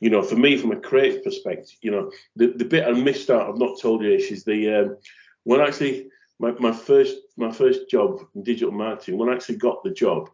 [0.00, 3.30] You know, for me, from a creative perspective, you know, the, the bit I missed
[3.30, 4.96] out, I've not told you, Ish, is the um,
[5.44, 6.08] when actually
[6.38, 9.18] my, my first my first job in digital marketing.
[9.18, 10.30] When I actually got the job,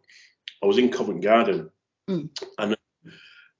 [0.61, 1.69] I was in Covent Garden,
[2.07, 2.29] Mm.
[2.59, 2.77] and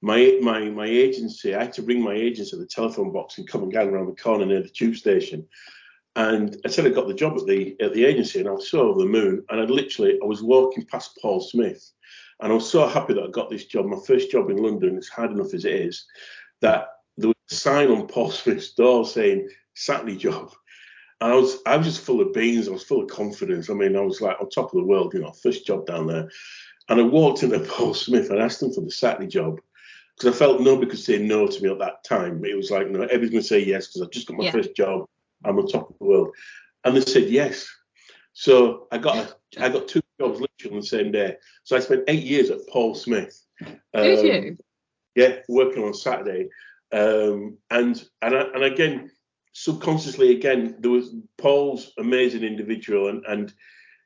[0.02, 1.54] my my my agency.
[1.54, 4.22] I had to ring my agency at the telephone box in Covent Garden around the
[4.22, 5.46] corner near the tube station.
[6.14, 8.70] And I said I got the job at the at the agency, and I was
[8.70, 9.44] so over the moon.
[9.48, 11.90] And I literally I was walking past Paul Smith,
[12.40, 14.96] and I was so happy that I got this job, my first job in London.
[14.96, 16.04] It's hard enough as it is,
[16.60, 20.52] that there was a sign on Paul Smith's door saying Saturday job.
[21.20, 22.68] And I was I was just full of beans.
[22.68, 23.70] I was full of confidence.
[23.70, 26.06] I mean, I was like on top of the world, you know, first job down
[26.06, 26.28] there.
[26.88, 29.60] And I walked into Paul Smith and asked him for the Saturday job
[30.16, 32.44] because I felt nobody could say no to me at that time.
[32.44, 34.52] It was like, no, everybody's going to say yes because I've just got my Yeah.
[34.52, 35.06] first job.
[35.44, 36.34] I'm on top of the world.
[36.84, 37.66] And they said yes.
[38.32, 41.36] So I got a, I got two jobs literally on the same day.
[41.64, 43.40] So I spent eight years at Paul Smith.
[43.60, 44.58] Did Um, you?
[45.14, 46.48] yeah, working on Saturday.
[46.92, 49.10] Um, and and I, and again,
[49.52, 53.52] subconsciously, again, there was Paul's amazing individual, and and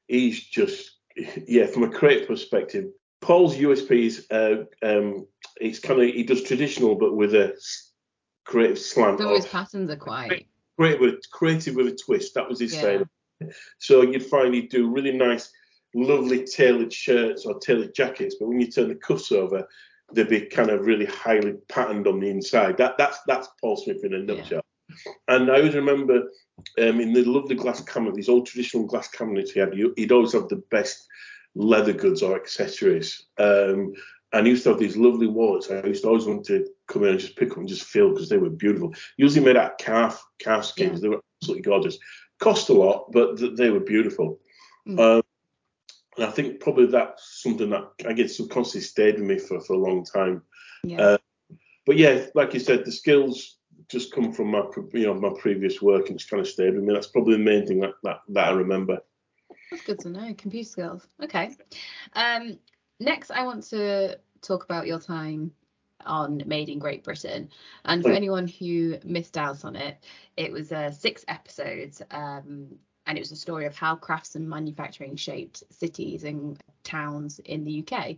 [0.09, 0.99] he's just
[1.46, 2.87] yeah, from a creative perspective,
[3.20, 5.27] Paul's USP is uh, um,
[5.61, 7.55] it's kind of he does traditional but with a
[8.44, 9.20] creative slant.
[9.20, 10.46] Of his patterns are quite.
[10.79, 12.35] creative with creative with a twist.
[12.35, 12.81] That was his Yeah.
[12.81, 13.09] saying.
[13.79, 15.51] So you'd find he'd do really nice,
[15.94, 19.66] lovely tailored shirts or tailored jackets, but when you turn the cuffs over,
[20.12, 22.76] they'd be kind of really highly patterned on the inside.
[22.76, 24.62] That that's that's Paul Smith in a nutshell.
[25.29, 26.31] And I always remember
[26.79, 30.33] um, in the lovely glass cabinet, these old traditional glass cabinets he had, he'd always
[30.33, 31.07] have the best
[31.55, 33.26] leather goods or accessories.
[33.38, 33.94] Um,
[34.33, 35.70] and he used to have these lovely wallets.
[35.70, 38.11] I used to always want to come in and just pick up and just feel
[38.11, 38.94] because they were beautiful.
[39.16, 40.98] Usually made out of calf calf skins.
[40.98, 41.03] Yeah.
[41.03, 41.98] They were absolutely gorgeous.
[42.38, 44.38] Cost a lot, but th- they were beautiful.
[44.88, 45.00] Mm.
[45.00, 45.22] Um,
[46.16, 49.75] and I think probably that's something that I guess subconsciously stayed with me for, for
[49.75, 50.42] a long time.
[50.85, 51.01] Yeah.
[51.01, 51.18] Uh,
[51.87, 55.83] But yeah, like you said, the skills just come from my you know my previous
[55.83, 56.92] work and it's kind of stayed with me.
[56.92, 58.99] That's probably the main thing that, that, that I remember.
[59.70, 60.35] That's good to know.
[60.35, 61.07] Computer skills.
[61.23, 61.57] Okay.
[62.14, 62.59] Um,
[62.99, 65.53] next, I want to talk about your time
[66.07, 67.51] on Made in Great Britain.
[67.85, 69.99] And for anyone who missed out on it,
[70.37, 72.03] it was uh, six episodes.
[72.11, 72.79] Um,
[73.11, 77.64] and it was a story of how crafts and manufacturing shaped cities and towns in
[77.64, 78.14] the UK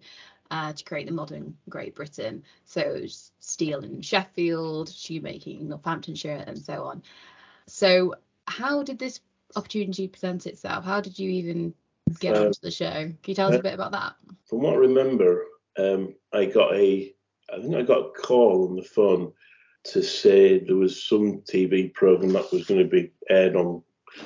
[0.51, 2.43] uh, to create the modern Great Britain.
[2.67, 7.03] So it was steel in Sheffield, shoemaking in Northamptonshire, and so on.
[7.67, 9.21] So, how did this
[9.57, 10.85] opportunity present itself?
[10.85, 11.73] How did you even
[12.21, 12.93] get Um, onto the show?
[12.93, 14.17] Can you tell us a bit about that?
[14.45, 15.47] From what I remember,
[15.79, 17.15] um, I got a
[17.51, 19.33] I think I got a call on the phone
[19.85, 23.83] to say there was some TV program that was going to be aired on.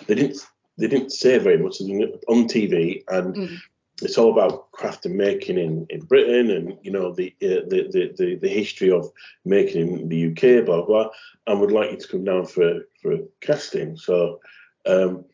[0.09, 0.44] They didn't
[0.78, 3.34] they didn't say very much on TV and.
[3.34, 3.58] Mm.
[4.02, 7.88] it's all about craft and making in, in Britain and you know the, uh, the,
[7.90, 9.10] the the the history of
[9.46, 11.08] making in the UK, blah blah.
[11.46, 13.96] And would like you to come down for for a casting.
[13.96, 14.40] So
[14.84, 15.24] um,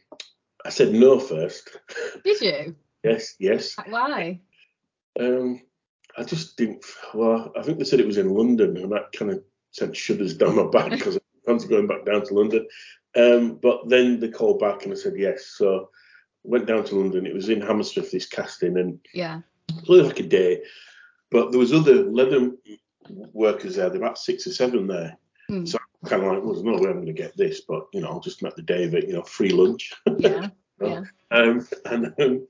[0.65, 1.77] I said no first.
[2.25, 2.77] Did you?
[3.05, 3.77] yes, yes.
[3.89, 4.41] Why?
[5.19, 5.63] Um,
[6.17, 6.85] I just didn't.
[7.15, 10.35] Well, I think they said it was in London, and that kind of sent shudders
[10.35, 12.67] down my back because I fancy going back down to London.
[13.17, 15.47] Um, but then they called back and I said yes.
[15.47, 15.91] So
[16.45, 17.27] went down to London.
[17.27, 19.41] It was in Hammersmith this casting, and Yeah.
[19.69, 20.63] it was like a day.
[21.31, 22.53] But there was other leather
[23.33, 23.89] workers there.
[23.91, 25.17] There were about six or seven there.
[25.51, 25.69] Mm.
[25.69, 27.87] So I'm kind of like, well, there's no way I'm going to get this, but
[27.93, 29.07] you know, I'll just make the day of it.
[29.07, 29.93] You know, free lunch.
[30.19, 30.49] Yeah.
[30.81, 31.03] Yeah.
[31.31, 32.47] Um, and um,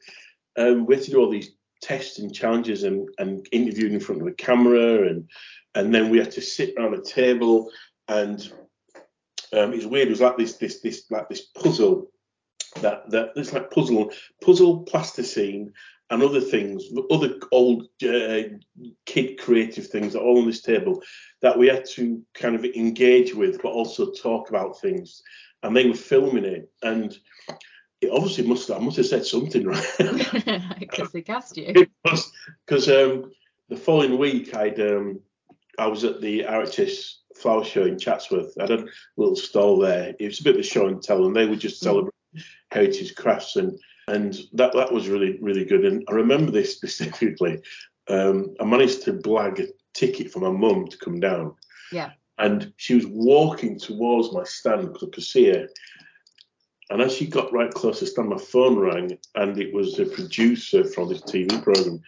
[0.57, 4.23] um, we had to do all these tests and challenges and, and interviewed in front
[4.23, 5.29] of a camera and
[5.75, 7.71] and then we had to sit around a table
[8.09, 8.53] and
[9.53, 10.09] um, it was weird.
[10.09, 12.11] It was like this this this like this puzzle
[12.81, 15.73] that that it's like puzzle puzzle plasticine
[16.11, 18.43] and other things, other old uh,
[19.07, 21.03] kid creative things, that are all on this table
[21.41, 25.23] that we had to kind of engage with, but also talk about things.
[25.63, 27.17] And they were filming it, and
[28.03, 29.87] it obviously must have, I must have said something right.
[30.79, 31.73] Because they cast you.
[32.03, 33.33] because um,
[33.71, 35.21] the following week I'd um,
[35.79, 38.55] I was at the RHS flower show in Chatsworth.
[38.59, 38.85] I had a
[39.17, 40.15] little stall there.
[40.19, 41.85] It was a bit of a show and tell, and they would just Mm.
[41.85, 42.15] celebrate
[42.71, 43.79] heritage crafts, and
[44.09, 45.85] and that that was really really good.
[45.85, 47.59] And I remember this specifically.
[48.09, 51.55] Um, I managed to blag a ticket for my mum to come down.
[51.93, 52.11] Yeah.
[52.39, 55.69] And she was walking towards my stand because I could see her.
[56.91, 60.07] And as she got right close to stand, my phone rang, and it was the
[60.07, 62.03] producer from this TV program.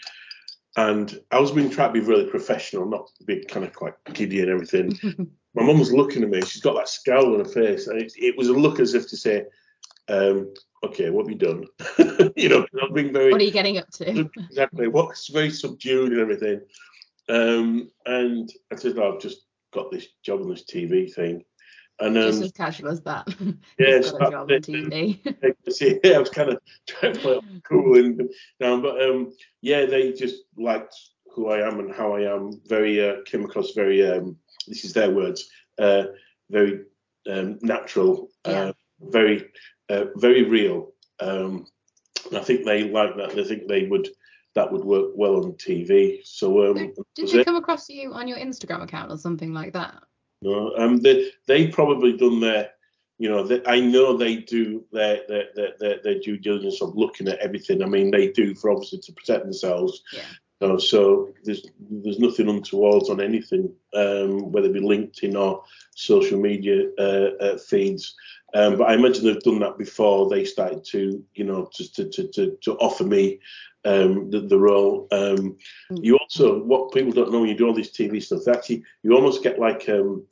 [0.77, 4.41] And I was being trying to be really professional, not be kind of quite giddy
[4.41, 4.99] and everything.
[5.55, 6.41] my mum was looking at me.
[6.41, 9.09] She's got that scowl on her face, and it, it was a look as if
[9.09, 9.45] to say,
[10.09, 10.53] um,
[10.85, 11.65] "Okay, what have you done?"
[12.37, 14.29] you know, I'm being very what are you getting up to?
[14.37, 14.89] exactly.
[14.89, 16.61] What's very subdued and everything.
[17.29, 21.45] Um, and I said, oh, I've just got this job on this TV thing.
[22.01, 23.29] And Just um, as casual as that.
[23.79, 25.53] yeah, got a so job TV.
[25.73, 28.29] see, yeah, I was kind of trying to play cool and
[28.61, 29.33] down, but um,
[29.63, 30.95] yeah, they just liked
[31.31, 32.61] who I am and how I am.
[32.67, 34.05] Very uh, came across very.
[34.07, 34.37] Um,
[34.67, 35.49] this is their words.
[35.79, 36.05] Uh,
[36.51, 36.81] very
[37.31, 38.29] um, natural.
[38.47, 38.53] Yeah.
[38.53, 39.49] Uh, very,
[39.89, 40.93] uh, very real.
[41.21, 41.67] Um,
[42.35, 43.35] I think they like that.
[43.35, 44.09] They think they would
[44.55, 46.21] that would work well on TV.
[46.25, 47.45] So um, Did was they it?
[47.45, 50.03] come across you on your Instagram account or something like that?
[50.45, 52.71] No, um, they they probably done their,
[53.19, 55.47] you know, they, I know they do their their,
[55.81, 57.83] their their due diligence of looking at everything.
[57.83, 60.03] I mean, they do for obviously to protect themselves.
[60.13, 60.21] Yeah.
[60.61, 65.65] You know, so there's there's nothing untowards on anything, um, whether it be LinkedIn or
[65.95, 68.15] social media uh, uh, feeds.
[68.53, 72.09] Um, but I imagine they've done that before they started to, you know, to to
[72.11, 73.41] to, to, to offer me
[73.85, 75.09] um, the, the role.
[75.11, 75.57] Um,
[75.91, 76.03] Mm.
[76.03, 79.15] you also, what people don't know when you do all this TV stuff, actually, you
[79.15, 80.27] almost get like um,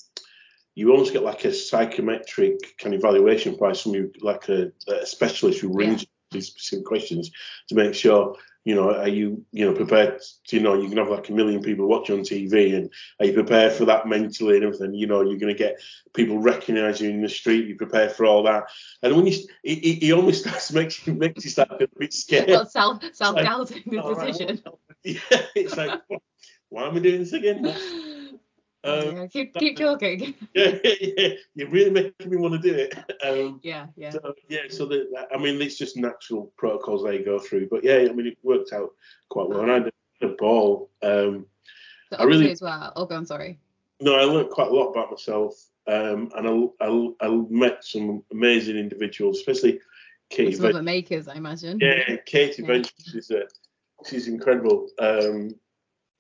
[0.75, 5.61] you almost get like a psychometric kind of evaluation by somebody like a, a specialist
[5.61, 7.31] who rings you these specific questions
[7.69, 10.97] to make sure you know are you you know prepared to, you know you can
[10.97, 14.57] have like a million people watching on TV and are you prepared for that mentally
[14.57, 14.95] and everything?
[14.95, 15.79] You know you're going to get
[16.15, 18.65] people recognize you in the street you prepare for all that.
[19.03, 22.13] And when you he, it, it almost starts makes you makes you start a bit
[22.15, 22.49] scared.
[22.49, 24.61] Well, self self doubting the all right, decision.
[24.65, 25.19] what- yeah
[25.55, 26.01] it's like
[26.69, 27.63] why am I doing this again
[28.85, 30.35] Um, yeah, keep keep talking.
[30.55, 32.95] yeah, yeah, you're really making me want to do it.
[33.25, 34.11] Um, yeah, yeah.
[34.11, 37.69] so, yeah, so the, I mean, it's just natural protocols they go through.
[37.69, 38.91] But yeah, I mean, it worked out
[39.29, 39.61] quite well.
[39.61, 39.91] And I had
[40.23, 40.91] a ball.
[41.03, 41.47] Um,
[42.11, 42.93] So I really- as well.
[42.97, 43.27] Oh, go on.
[43.27, 43.59] Sorry.
[44.01, 45.55] no, I learned quite a lot about myself.
[45.87, 49.81] Um, and I, I, I met some amazing individuals, especially
[50.31, 50.55] Katie.
[50.55, 51.79] Some Ven- other makers, I imagine.
[51.81, 52.69] yeah, Katie Yeah.
[52.69, 53.43] Venture, she's a,
[54.09, 54.89] she's incredible.
[54.99, 55.55] Um,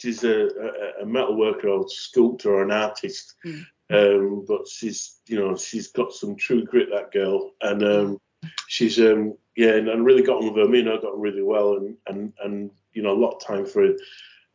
[0.02, 3.34] she's a, a, a metal worker or sculptor or an artist.
[3.46, 3.64] Mm.
[3.90, 7.52] Um, but she's, you know, she's got some true grit, that girl.
[7.60, 8.18] And um,
[8.66, 10.68] she's, um, yeah, and I really got on with her.
[10.68, 13.46] Me and her got on really well and, and, and, you know, a lot of
[13.46, 14.00] time for it.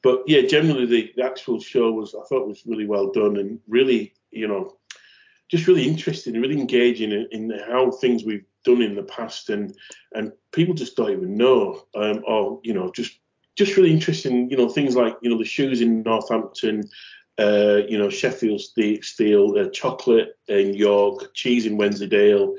[0.04, 3.60] But yeah, generally the, the actual show was, I thought was really well done and
[3.68, 4.76] really, you know,
[5.50, 9.50] just really interesting and really engaging in, in how things we've done in the past
[9.50, 9.74] and
[10.14, 13.17] and people just don't even know um, or you know just
[13.58, 16.84] just really interesting you know things like you know the shoes in Northampton
[17.40, 22.56] uh, you know Sheffield Steel, steel uh, chocolate in York cheese in Wensleydale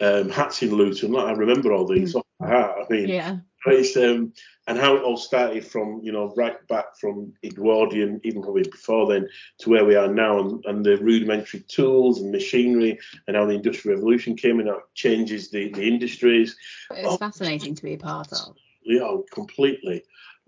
[0.00, 3.38] um, hats in Luton like, I remember all these heart I mean Yeah.
[3.66, 4.32] it's, um,
[4.66, 9.06] and how it all started from, you know, right back from Edwardian, even probably before
[9.12, 9.28] then,
[9.58, 13.54] to where we are now, and, and the rudimentary tools and machinery, and how the
[13.54, 16.56] Industrial Revolution came and how it changes the, the industries.
[16.92, 17.16] It's Oh.
[17.16, 18.54] fascinating to be a part of.
[18.82, 20.04] Yeah, completely.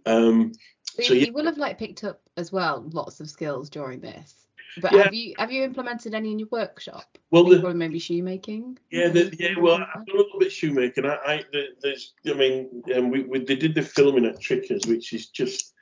[0.07, 0.53] Um,
[0.97, 4.01] But So, you, you will have like picked up as well lots of skills during
[4.01, 4.47] this.
[4.81, 5.03] But Yeah.
[5.05, 7.19] have you have you implemented any in your workshop?
[7.31, 8.79] well, the, probably maybe shoemaking.
[8.91, 9.59] Yeah, the, yeah.
[9.59, 11.05] Well, I've done a little bit of shoemaking.
[11.07, 14.87] I, I the, there's, I mean, um, we, we they did the filming at Tricker's,
[14.87, 15.75] which is just,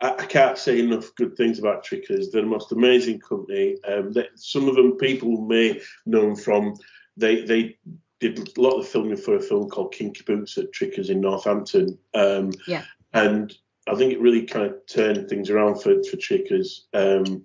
[0.00, 2.30] I, I can't say enough good things about Tricker's.
[2.30, 3.76] They're the most amazing company.
[3.86, 6.74] Um, that some of them people may know them from.
[7.16, 7.78] They they
[8.20, 11.98] did a lot of filming for a film called Kinky Boots at Tricker's in Northampton.
[12.14, 12.84] Um, Yeah.
[13.12, 13.52] And
[13.88, 16.86] I think it really kind of turned things around for for Tricker's.
[16.92, 17.44] Um,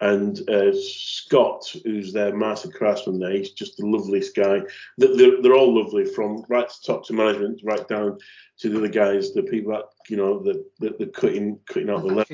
[0.00, 4.60] and uh, Scott, who's their master craftsman there, he's just the loveliest guy.
[4.98, 8.18] They're, they're, all lovely, from right to top to management, right down
[8.58, 12.02] to the other guys, the people that you know, the the, the cutting cutting out
[12.02, 12.30] the, The left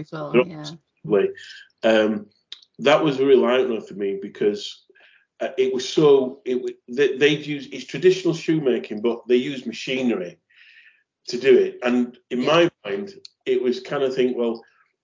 [0.49, 0.65] yeah.
[1.05, 1.31] lovely.
[1.85, 2.27] Um,
[2.81, 4.85] that was a real eye opener for me because
[5.41, 6.41] uh, it was so.
[6.45, 10.39] It they, they'd use it's traditional shoemaking, but they use machinery
[11.29, 11.79] to do it.
[11.85, 12.47] And in Yeah.
[12.47, 13.15] my mind,
[13.47, 14.63] it was kind of think, well,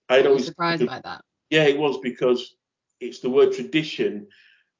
[0.09, 1.23] I'd always surprised by that.
[1.51, 2.57] yeah, it was because
[3.01, 4.27] it's the word tradition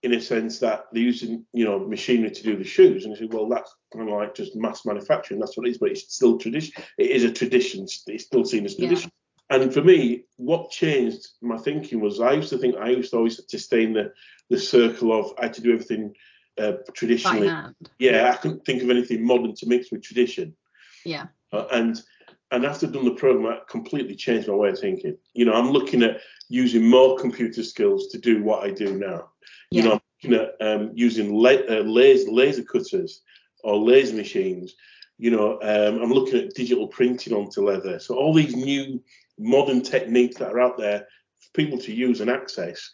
[0.03, 3.05] in a sense that they're using, you know, machinery to do the shoes.
[3.05, 5.41] And I said, well, that's kind of like just mass manufacturing.
[5.41, 6.83] That's what it is, but it's still tradition.
[6.99, 7.87] It is a tradition.
[8.07, 8.87] It's still seen as Yeah.
[8.89, 9.11] tradition.
[9.51, 13.17] and for me, what changed my thinking was I used to think I used to
[13.17, 14.13] always to stay in the,
[14.51, 16.15] the circle of I had to do everything
[16.59, 17.51] uh, traditionally.
[17.99, 20.55] Yeah, I couldn't think of anything modern to mix with tradition.
[21.05, 21.27] Yeah.
[21.53, 22.01] Uh, and
[22.51, 25.17] and after I've done the program, I completely changed my way of thinking.
[25.35, 29.31] You know, I'm looking at using more computer skills to do what I do now.
[29.71, 29.83] Yeah.
[29.83, 33.23] You know, I'm looking at um, using la- uh, laser, laser cutters
[33.63, 34.75] or laser machines.
[35.19, 37.99] You know, um, I'm looking at digital printing onto leather.
[37.99, 39.03] So all these new
[39.39, 41.07] modern techniques that are out there
[41.41, 42.91] for people to use and access,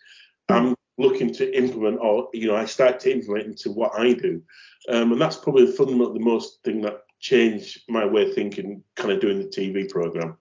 [0.48, 4.42] I'm looking to implement, or you know, I start to implement into what I do.
[4.88, 8.84] Um, and that's probably the fundamental, the most thing that changed my way of thinking,
[8.96, 10.36] kind of doing the TV program.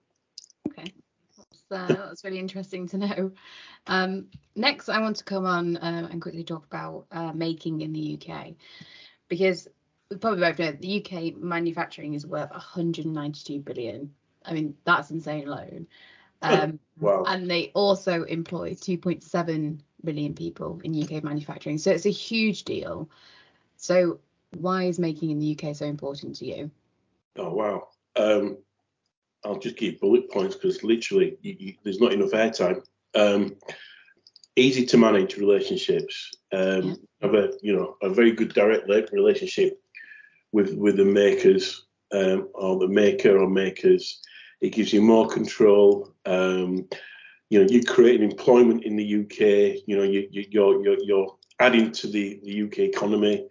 [0.68, 0.92] Okay,
[1.34, 3.32] that's, uh, that's really interesting to know.
[3.86, 7.94] Um, next, I want to come on uh, and quickly talk about uh, making in
[7.94, 8.48] the UK,
[9.28, 9.66] because
[10.10, 14.12] we probably both know the UK manufacturing is worth 192 billion.
[14.44, 15.86] I mean, that's insane alone.
[16.42, 17.24] Um, wow.
[17.26, 23.08] And they also employ 2.7 million people in UK manufacturing, so it's a huge deal.
[23.78, 24.20] So
[24.56, 26.70] why is making in the UK so important to you?
[27.36, 27.88] Oh wow.
[28.16, 28.58] Um,
[29.44, 32.82] I'll just give bullet points because literally you, you, there's not enough airtime.
[33.14, 33.56] Um,
[34.56, 36.32] easy to manage relationships.
[36.52, 36.94] Um, yeah.
[37.22, 39.80] Have a you know a very good direct relationship
[40.52, 44.20] with with the makers um, or the maker or makers.
[44.60, 46.14] It gives you more control.
[46.24, 46.88] Um,
[47.50, 49.82] you know, you create employment in the UK.
[49.86, 53.46] You know, you, you, you're, you're you're adding to the the UK economy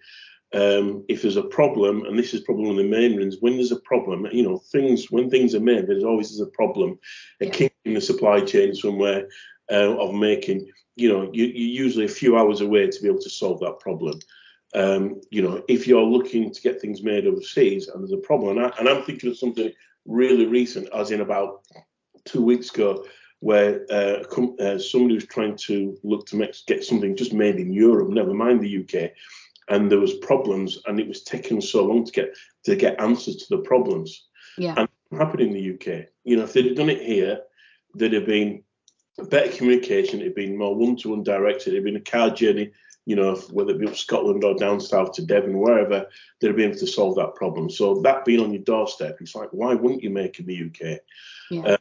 [0.53, 3.55] um, if there's a problem, and this is probably one of the main ones, when
[3.55, 6.99] there's a problem, you know, things when things are made, there's always a problem,
[7.41, 7.51] a yeah.
[7.51, 9.27] kink in the supply chain somewhere
[9.71, 10.69] uh, of making.
[10.95, 13.79] You know, you, you're usually a few hours away to be able to solve that
[13.79, 14.19] problem.
[14.75, 18.57] Um, you know, if you're looking to get things made overseas and there's a problem,
[18.57, 19.71] and, I, and I'm thinking of something
[20.05, 21.63] really recent, as in about
[22.25, 23.05] two weeks ago,
[23.39, 24.23] where uh,
[24.59, 28.33] uh, somebody was trying to look to make, get something just made in Europe, never
[28.33, 29.11] mind the UK
[29.69, 32.35] and there was problems, and it was taking so long to get
[32.65, 34.27] to get answers to the problems.
[34.57, 34.75] Yeah.
[34.77, 36.07] And it happened in the UK.
[36.23, 37.41] You know, if they'd have done it here,
[37.93, 38.63] there'd have been
[39.29, 40.21] better communication.
[40.21, 41.73] It'd been more one-to-one directed.
[41.73, 42.71] It'd been a car journey.
[43.05, 46.05] You know, whether it be up Scotland or down south to Devon, wherever,
[46.39, 47.69] they'd have been able to solve that problem.
[47.69, 50.99] So that being on your doorstep, it's like, why wouldn't you make in the UK?
[51.51, 51.61] Yeah.
[51.61, 51.77] Uh,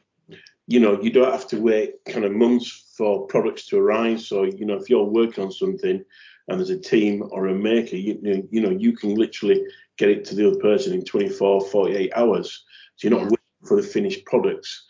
[0.66, 4.20] you know, you don't have to wait kind of months for products to arrive.
[4.20, 6.04] So, you know, if you're working on something,
[6.48, 9.64] and there's a team or a maker, you, you know, you can literally
[9.96, 12.64] get it to the other person in 24, 48 hours.
[12.96, 14.84] So you're not waiting for the finished products.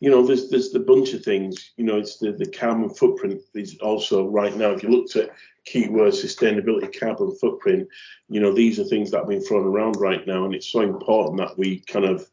[0.00, 1.72] You know, there's there's the bunch of things.
[1.76, 4.72] You know, it's the the carbon footprint is also right now.
[4.72, 5.30] If you looked at
[5.66, 7.88] keywords sustainability, carbon footprint,
[8.28, 10.80] you know, these are things that have been thrown around right now, and it's so
[10.80, 12.28] important that we kind of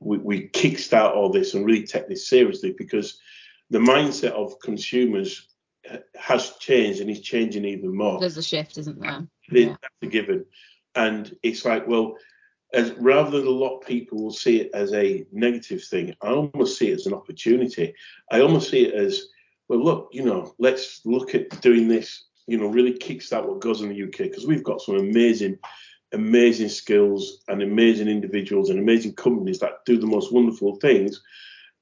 [0.00, 3.18] we, we kickstart all this and really take this seriously because
[3.70, 5.48] the mindset of consumers
[6.18, 8.20] has changed and is changing even more.
[8.20, 9.26] There's a shift, isn't there?
[9.50, 9.76] Yeah.
[9.80, 10.44] That's a given.
[10.94, 12.16] And it's like, well,
[12.72, 16.28] as rather than a lot of people will see it as a negative thing, I
[16.28, 17.94] almost see it as an opportunity.
[18.30, 19.26] I almost see it as,
[19.68, 23.82] well, look, you know, let's look at doing this, you know, really kickstart what goes
[23.82, 25.58] in the UK because we've got some amazing,
[26.12, 31.22] amazing skills and amazing individuals and amazing companies that do the most wonderful things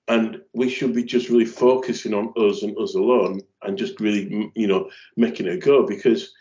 [0.08, 4.50] and we should be just really focusing on us and us alone and just really
[4.54, 6.32] you know making it go because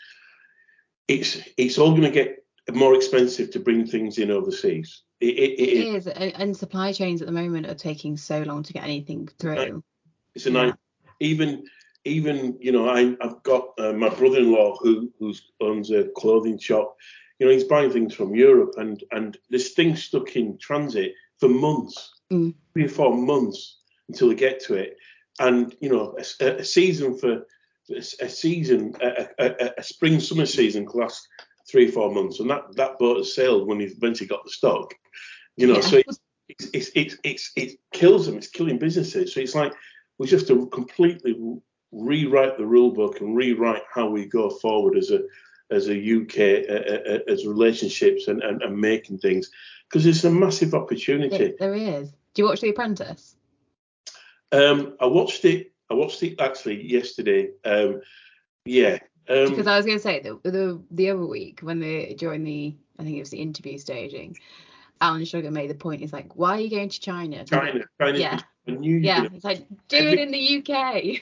[1.08, 5.02] it's it's all going to get more expensive to bring things in overseas.
[5.20, 8.64] It, it, it, it is and supply chains at the moment are taking so long
[8.64, 9.84] to get anything through.
[10.36, 10.64] It's a yeah.
[10.64, 10.76] night
[11.20, 11.66] even
[12.06, 16.96] even you know I, have got uh, my brother-in-law who who owns a clothing shop.
[17.40, 21.50] You know he's buying things from europe and and this thing stuck in transit for
[21.50, 22.54] months mm.
[22.74, 23.78] three or four months
[24.10, 24.98] until they get to it.
[25.40, 27.46] And you know, a, a season for
[27.90, 31.28] a season, a, a, a, spring summer season can last
[31.70, 34.52] three or four months, and that that boat has sailed when you've eventually got the
[34.52, 34.94] stock.
[35.58, 35.82] You know, yeah.
[35.82, 36.20] so it's
[36.74, 38.38] it's, it's it's it kills them.
[38.38, 39.34] It's killing businesses.
[39.34, 39.74] So it's like
[40.18, 41.36] we just have to completely
[41.92, 45.22] rewrite the rule book and rewrite how we go forward as a
[45.72, 49.50] as a UK uh, as relationships and, and, and making things
[49.90, 51.36] because it's a massive opportunity.
[51.36, 52.12] It, there is.
[52.34, 53.36] Do you watch The Apprentice?
[54.52, 55.72] Um, I watched it.
[55.90, 57.50] I watched it actually yesterday.
[57.66, 58.02] Um,
[58.66, 58.98] yeah.
[59.30, 62.44] Um, because I was going to say the, the the other week when they during
[62.44, 64.38] the I think it was the interview staging,
[65.02, 66.02] Alan Sugar made the point.
[66.02, 68.18] He's like, "Why are you going to China?" China, China.
[68.18, 68.40] Yeah.
[68.66, 69.28] Yeah.
[69.34, 71.22] It's like do it in the UK.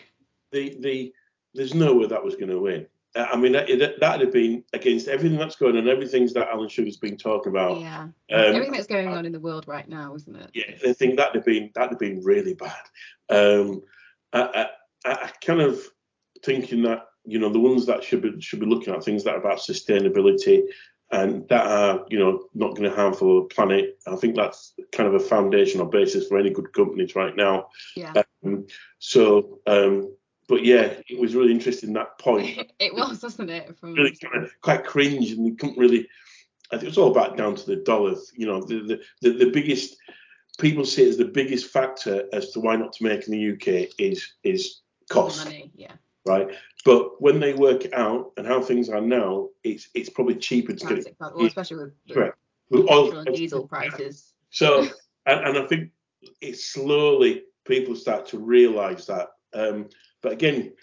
[0.51, 1.13] The the
[1.53, 2.87] there's no way that was going to win.
[3.15, 6.69] Uh, I mean, that, that'd have been against everything that's going on, everything that Alan
[6.69, 7.81] Sugar's been talking about.
[7.81, 8.03] Yeah.
[8.03, 10.49] Um, everything that's going on in the world right now, isn't it?
[10.53, 12.81] Yeah, I think that'd have been that'd have been really bad.
[13.29, 13.83] Um,
[14.31, 14.67] I,
[15.05, 15.81] I, I kind of
[16.43, 19.35] thinking that you know the ones that should be should be looking at things that
[19.35, 20.63] are about sustainability
[21.11, 23.99] and that are you know not going to harm for the planet.
[24.07, 27.67] I think that's kind of a foundational basis for any good companies right now.
[27.95, 28.13] Yeah.
[28.45, 28.67] Um,
[28.99, 30.15] so, um,
[30.47, 32.71] but yeah, it was really interesting that point.
[32.79, 33.77] it was, wasn't it?
[33.77, 36.07] From really kind of quite cringe, and you couldn't really.
[36.71, 38.31] I think it's all back down to the dollars.
[38.35, 39.97] You know, the the, the, the biggest
[40.59, 43.89] people say is the biggest factor as to why not to make in the UK
[43.97, 45.45] is is cost.
[45.45, 45.93] Money, yeah.
[46.23, 46.49] Right,
[46.85, 50.73] but when they work it out and how things are now, it's it's probably cheaper
[50.73, 51.15] to get it.
[51.19, 52.37] Well, especially with, correct.
[52.69, 54.33] with oil and diesel prices.
[54.51, 54.81] So,
[55.25, 55.89] and, and I think
[56.41, 59.29] it's slowly people start to realise that.
[59.53, 59.89] Um,
[60.21, 60.73] but again,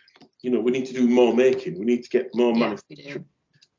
[0.42, 1.78] you know, we need to do more making.
[1.78, 3.24] We need to get more yes, manufacturing.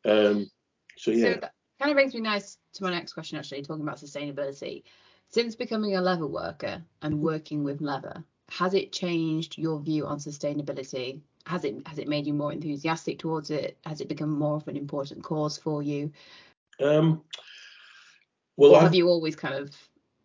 [0.06, 0.50] Um,
[0.98, 1.34] so yeah.
[1.34, 3.38] So that kind of brings me nice to my next question.
[3.38, 4.84] Actually, talking about sustainability.
[5.30, 10.18] Since becoming a leather worker and working with leather, has it changed your view on
[10.18, 11.22] sustainability?
[11.46, 13.78] Has it has it made you more enthusiastic towards it?
[13.86, 16.12] Has it become more of an important cause for you?
[16.82, 17.22] Um,
[18.58, 19.76] well, or have I've, you always kind of?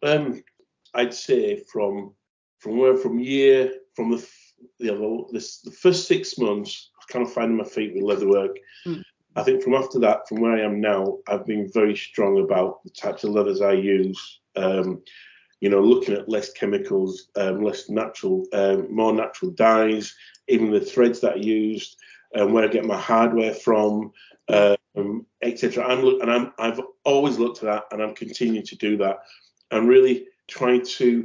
[0.02, 0.42] Um,
[0.94, 2.14] I'd say from
[2.58, 4.26] from where from year from the
[4.78, 8.04] you know, the, the first six months, I was kind of finding my feet with
[8.04, 8.56] leatherwork.
[8.86, 9.02] Mm.
[9.36, 12.84] I think from after that, from where I am now, I've been very strong about
[12.84, 14.40] the types of leathers I use.
[14.56, 15.02] Um,
[15.60, 20.14] you know, looking at less chemicals, um, less natural, um, more natural dyes,
[20.46, 21.96] even the threads that I used,
[22.34, 24.12] and where I get my hardware from,
[24.48, 25.84] um, etc.
[25.84, 29.18] I'm look, and I'm I've always looked at that, and I'm continuing to do that.
[29.70, 31.24] I'm really trying to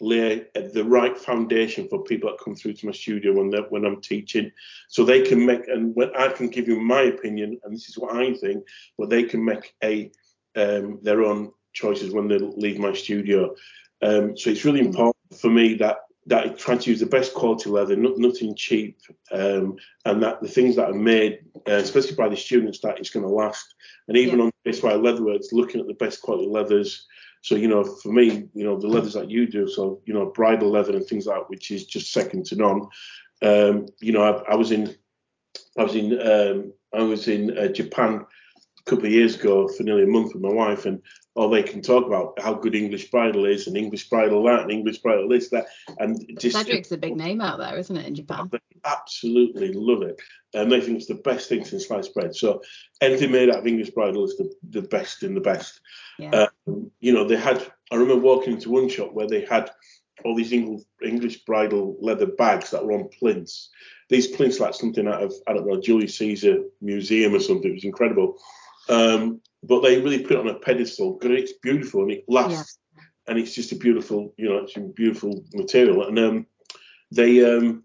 [0.00, 4.00] lay the right foundation for people that come through to my studio when when I'm
[4.00, 4.50] teaching,
[4.88, 7.98] so they can make and when I can give you my opinion, and this is
[7.98, 8.64] what I think,
[8.96, 10.10] but they can make a
[10.56, 13.54] um, their own choices when they leave my studio.
[14.02, 14.86] Um, so it's really mm.
[14.86, 18.54] important for me that that I try to use the best quality leather, not, nothing
[18.54, 19.00] cheap,
[19.32, 23.08] um, and that the things that are made, uh, especially by the students, that it's
[23.08, 23.74] going to last.
[24.08, 24.44] And even yeah.
[24.46, 27.06] on this, Wire Leatherworks, looking at the best quality leathers,
[27.42, 30.26] so, you know, for me, you know, the leathers that you do, so, you know,
[30.26, 32.82] bridle leather and things like that, which is just second to none.
[33.42, 34.94] Um, you know, I, I, was in,
[35.78, 38.24] I was in, um, I was in uh, Japan
[38.78, 41.00] a couple of years ago for nearly a month with my wife, and
[41.38, 44.72] all they can talk about how good English bridle is, and English bridle that, and
[44.72, 45.66] English bridle this, that,
[45.98, 46.56] and just.
[46.56, 48.48] Sedgwick's a big name out there, isn't it, in Japan?
[48.50, 50.20] They absolutely love it,
[50.52, 52.34] and they think it's the best thing since sliced bread.
[52.34, 52.60] So
[53.00, 55.80] anything made out of English bridle is the, the best in the best.
[56.18, 56.48] Yeah.
[56.66, 57.64] Um, you know, they had.
[57.92, 59.70] I remember walking into one shop where they had
[60.24, 63.68] all these English bridle leather bags that were on plinths.
[64.08, 67.70] These plinths like something out of I don't know Julius Caesar museum or something.
[67.70, 68.38] It was incredible.
[68.88, 72.78] Um, but they really put it on a pedestal because it's beautiful and it lasts,
[72.96, 73.02] yeah.
[73.28, 76.06] and it's just a beautiful, you know, it's a beautiful material.
[76.06, 76.46] And um,
[77.10, 77.84] they um,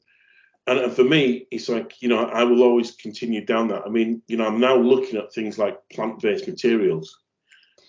[0.67, 3.83] and for me, it's like you know, I will always continue down that.
[3.85, 7.17] I mean, you know, I'm now looking at things like plant-based materials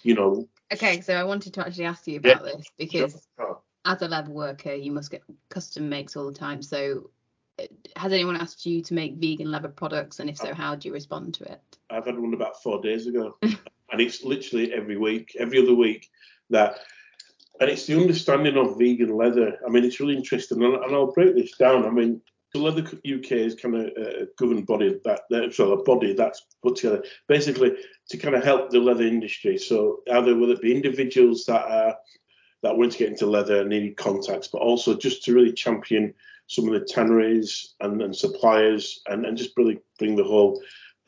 [0.05, 0.49] you know.
[0.73, 2.53] Okay, so I wanted to actually ask you about yeah.
[2.53, 3.61] this because sure.
[3.85, 6.63] as a leather worker, you must get custom makes all the time.
[6.63, 7.11] So,
[7.59, 7.65] uh,
[7.97, 10.95] has anyone asked you to make vegan leather products, and if so, how do you
[10.95, 11.61] respond to it?
[11.91, 13.37] I've had one about four days ago,
[13.95, 16.11] and it's literally every week, every other week
[16.51, 16.81] that.
[17.61, 19.57] And it's the understanding of vegan leather.
[19.65, 21.87] I mean, it's really interesting, and I'll break this down.
[21.87, 22.21] I mean,
[22.53, 26.75] the Leather UK is kind of a governed body that so a body that's put
[26.75, 27.73] together basically
[28.09, 29.57] to kind of help the leather industry.
[29.57, 31.97] So either will it be individuals that are
[32.63, 36.13] that want to get into leather and need contacts, but also just to really champion
[36.49, 40.61] some of the tanneries and, and suppliers and, and just really bring the whole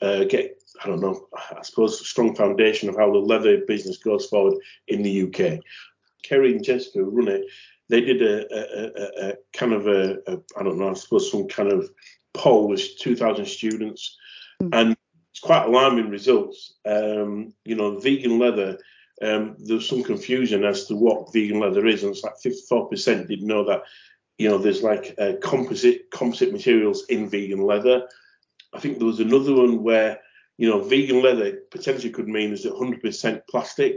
[0.03, 3.99] uh, get I don't know I suppose a strong foundation of how the leather business
[3.99, 4.55] goes forward
[4.89, 5.61] in the UK.
[6.22, 7.47] Kerry and Jessica run it
[7.89, 11.31] they did a, a, a, a kind of a, a I don't know I suppose
[11.31, 11.91] some kind of
[12.37, 14.16] poll with 2,000 students,
[14.62, 14.68] mm.
[14.72, 14.97] and
[15.31, 16.74] it's quite alarming results.
[16.85, 18.79] Um, you know, vegan leather.
[19.22, 23.47] Um, there's some confusion as to what vegan leather is, and it's like 54% didn't
[23.47, 23.83] know that.
[24.39, 28.07] You know, there's like uh, composite composite materials in vegan leather.
[28.74, 30.20] I think there was another one where
[30.59, 33.96] you know vegan leather potentially could mean is 100% plastic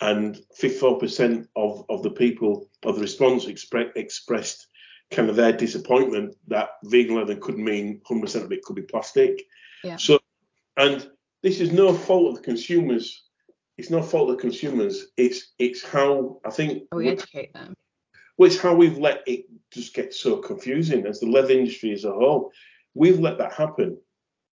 [0.00, 4.66] and 54% of, of the people of the response expre- expressed
[5.12, 9.42] kind of their disappointment that vegan leather could mean 100% of it could be plastic.
[9.84, 9.96] Yeah.
[9.96, 10.18] So,
[10.76, 11.08] and
[11.42, 13.22] this is no fault of the consumers.
[13.78, 15.06] It's no fault of the consumers.
[15.16, 17.74] It's it's how I think we educate them.
[18.36, 22.04] Well, it's how we've let it just get so confusing as the leather industry as
[22.04, 22.50] a whole.
[22.94, 23.98] We've let that happen.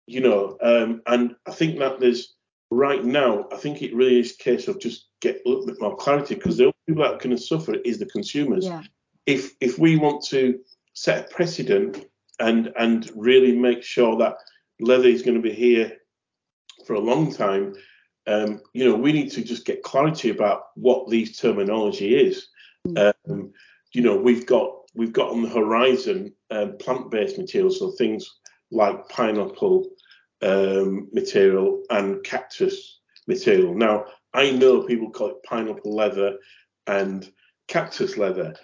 [0.06, 2.34] You know, um, and I think that there's
[2.70, 5.80] right now, I think it really is a case of just get a little bit
[5.80, 8.66] more clarity because the only people that are going to suffer is the consumers.
[8.66, 8.82] Yeah.
[9.26, 10.60] If if we want to
[10.92, 12.04] set a precedent
[12.40, 14.36] and and really make sure that
[14.80, 15.92] leather is going to be here
[16.86, 17.74] for a long time,
[18.26, 22.48] um, you know, we need to just get clarity about what these terminology is.
[22.96, 23.52] Um,
[23.94, 28.28] you know, we've got we've got on the horizon um, plant-based materials, so things
[28.70, 29.88] like pineapple
[30.44, 33.74] um, material and cactus material.
[33.74, 36.36] Now, I know people call it pineapple leather
[36.86, 37.30] and
[37.66, 38.54] cactus leather,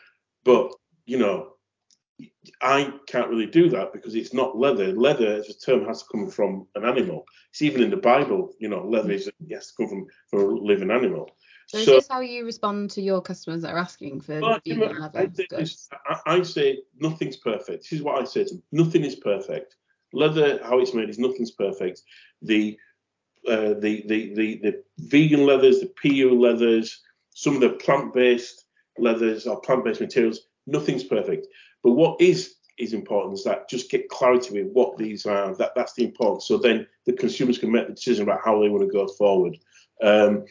[0.44, 0.72] but
[1.06, 1.54] you know,
[2.60, 4.92] I can't really do that because it's not leather.
[4.92, 7.24] Leather as a term has to come from an animal.
[7.50, 10.44] It's even in the Bible, you know, leather is has to come from, from a
[10.60, 11.30] living animal.
[11.66, 15.00] So, is this how you respond to your customers that are asking for Well, vegan
[15.00, 15.64] leather I,
[16.08, 17.84] I- I say nothing's perfect.
[17.84, 18.62] This is what I say to them.
[18.72, 19.76] Nothing is perfect.
[20.12, 22.02] Leather, how it's made, is nothing's perfect.
[22.42, 22.78] The
[23.48, 27.00] uh, the, the the the vegan leathers, the PU leathers,
[27.34, 28.64] some of the plant-based
[28.98, 31.46] leathers or plant-based materials, nothing's perfect.
[31.82, 35.54] But what is is important is that just get clarity with what these are.
[35.54, 36.42] That that's the important.
[36.42, 39.56] So then the consumers can make the decision about how they want to go forward.
[40.02, 40.44] Um,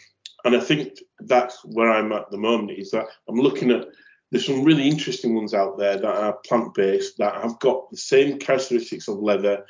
[0.45, 2.77] and I think that's where I'm at the moment.
[2.77, 3.87] Is that I'm looking at
[4.31, 7.97] there's some really interesting ones out there that are plant based that have got the
[7.97, 9.65] same characteristics of leather,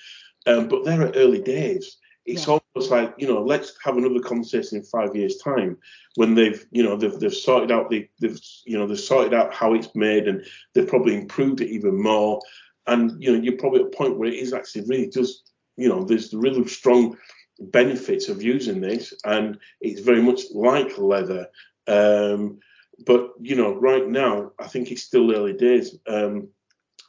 [0.48, 1.98] um, but they're at early days.
[2.26, 2.60] It's Yeah.
[2.76, 5.78] almost like you know, let's have another conversation in five years' time
[6.16, 9.54] when they've you know they've, they've sorted out the they've you know they've sorted out
[9.54, 12.40] how it's made and they've probably improved it even more.
[12.88, 15.44] And you know, you're probably at a point where it is actually really does
[15.78, 17.18] you know there's really strong
[17.60, 21.48] benefits of using this, and it's very much like leather.
[21.88, 22.60] Um,
[23.06, 25.98] but you know, right now, I think it's still early days.
[26.08, 26.50] Um,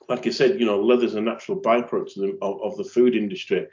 [0.08, 3.66] like I said, you know, leather's a natural byproduct of of the food industry,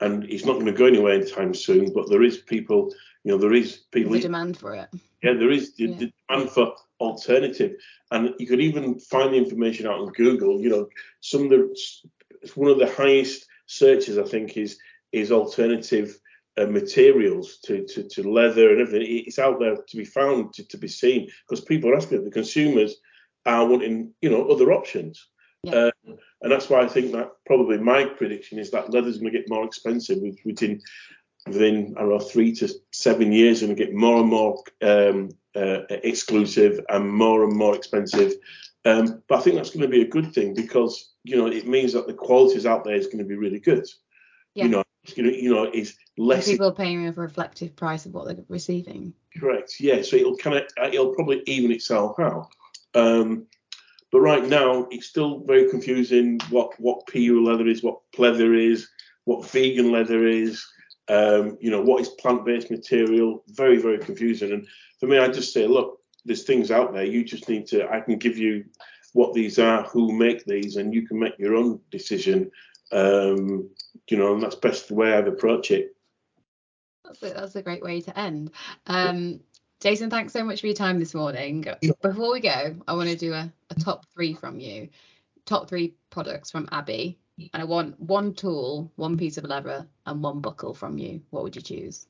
[0.00, 1.92] and it's not going to go anywhere anytime soon.
[1.92, 2.92] But there is people,
[3.24, 4.12] you know, there is people.
[4.12, 4.88] The demand for it.
[5.22, 5.96] Yeah, there is the, Yeah.
[5.98, 7.76] the demand for alternative,
[8.10, 10.60] and you could even find the information out on Google.
[10.60, 10.88] You know,
[11.20, 11.74] some of the
[12.42, 14.78] it's one of the highest searches I think is
[15.12, 16.18] is alternative
[16.60, 19.24] uh, materials to, to to leather and everything.
[19.26, 22.24] It's out there to be found to, to be seen because people are asking it.
[22.24, 22.96] The consumers
[23.46, 25.26] are wanting you know other options.
[25.62, 25.74] Yeah.
[25.74, 25.90] Uh,
[26.42, 29.50] and that's why I think that probably my prediction is that leather's going to get
[29.50, 30.80] more expensive within
[31.46, 35.30] within I don't know three to seven years, going to get more and more um,
[35.54, 38.34] uh, exclusive and more and more expensive.
[38.84, 41.66] Um, but I think that's going to be a good thing because you know it
[41.66, 43.86] means that the qualities out there is going to be really good.
[44.54, 44.64] Yeah.
[44.64, 48.06] You know, it's going to, you know, it's less people are paying a reflective price
[48.06, 49.14] of what they're receiving.
[49.38, 49.74] correct.
[49.80, 52.48] Yeah, so it'll kind of it'll probably even itself out.
[52.94, 53.46] Um,
[54.12, 58.88] but right now it's still very confusing what what PU leather is, what pleather is,
[59.24, 60.64] what vegan leather is.
[61.08, 63.42] Um, you know, what is plant-based material?
[63.48, 64.52] Very, very confusing.
[64.52, 64.66] And
[65.00, 67.04] for me, I just say, look, there's things out there.
[67.04, 67.90] You just need to.
[67.90, 68.64] I can give you
[69.12, 72.50] what these are, who make these, and you can make your own decision.
[72.92, 73.70] Um,
[74.08, 75.96] you know, and that's best the way I'd approach it.
[77.04, 78.52] That's a, that's a great way to end.
[78.86, 79.40] Um,
[79.80, 81.66] Jason, thanks so much for your time this morning.
[82.02, 84.88] Before we go, I want to do a, a top three from you.
[85.46, 87.18] Top three products from Abbey.
[87.54, 91.22] And I want one tool, one piece of leather, and one buckle from you.
[91.30, 92.06] What would you choose?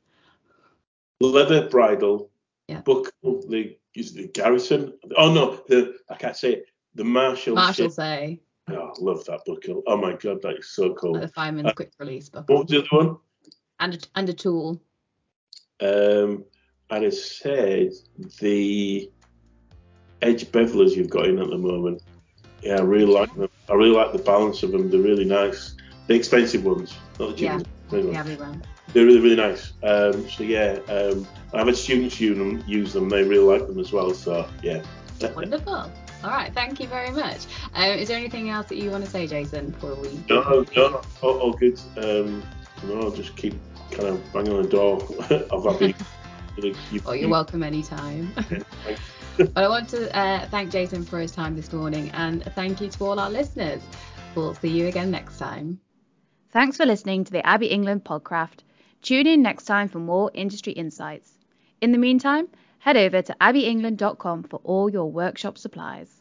[1.21, 2.31] leather bridle,
[2.67, 2.81] Yeah.
[2.81, 4.95] buckle, the is the Garrison.
[5.17, 6.67] Oh no, the I can't say it.
[6.95, 7.55] The Marshall.
[7.55, 8.41] Marshall say,
[8.73, 9.65] Oh, I love that book.
[9.87, 11.13] Oh my god, that is so cool.
[11.15, 12.49] like the fireman's Uh, quick release book.
[12.49, 13.17] What was the other one?
[13.81, 14.81] And a, and a tool.
[15.81, 16.45] Um,
[16.91, 17.93] I'd have said
[18.41, 19.11] the
[20.23, 22.03] edge bevelers you've got in at the moment.
[22.63, 23.49] Yeah, I really like them.
[23.71, 24.91] I really like the balance of them.
[24.91, 25.75] They're really nice.
[26.09, 27.67] The expensive ones, not the cheap Yeah, ones.
[27.91, 28.39] really The nice.
[28.39, 28.61] Abbey.
[28.93, 29.73] They're really, really nice.
[29.83, 33.09] Um, so yeah, um, I've had students use them, use them.
[33.09, 34.13] They really like them as well.
[34.13, 34.83] So yeah.
[35.35, 35.91] Wonderful.
[36.23, 37.47] All right, thank you very much.
[37.75, 40.23] Um, is there anything else that you want to say, Jason, before we?
[40.29, 41.81] No, no, all, all good.
[41.97, 42.43] Um,
[42.85, 43.55] no, I'll just keep
[43.91, 45.03] kind of banging on the door
[45.51, 45.95] of Abbey.
[46.93, 48.33] you, Oh, you're welcome anytime.
[49.37, 52.89] but I want to uh, thank Jason for his time this morning and thank you
[52.89, 53.83] to all our listeners.
[54.35, 55.81] We'll see you again next time.
[56.51, 58.59] Thanks for listening to the Abbey England podcast.
[59.03, 61.39] Tune in next time for more industry insights.
[61.81, 62.49] In the meantime,
[62.81, 66.20] head over to abbeyengland.com for all your workshop supplies.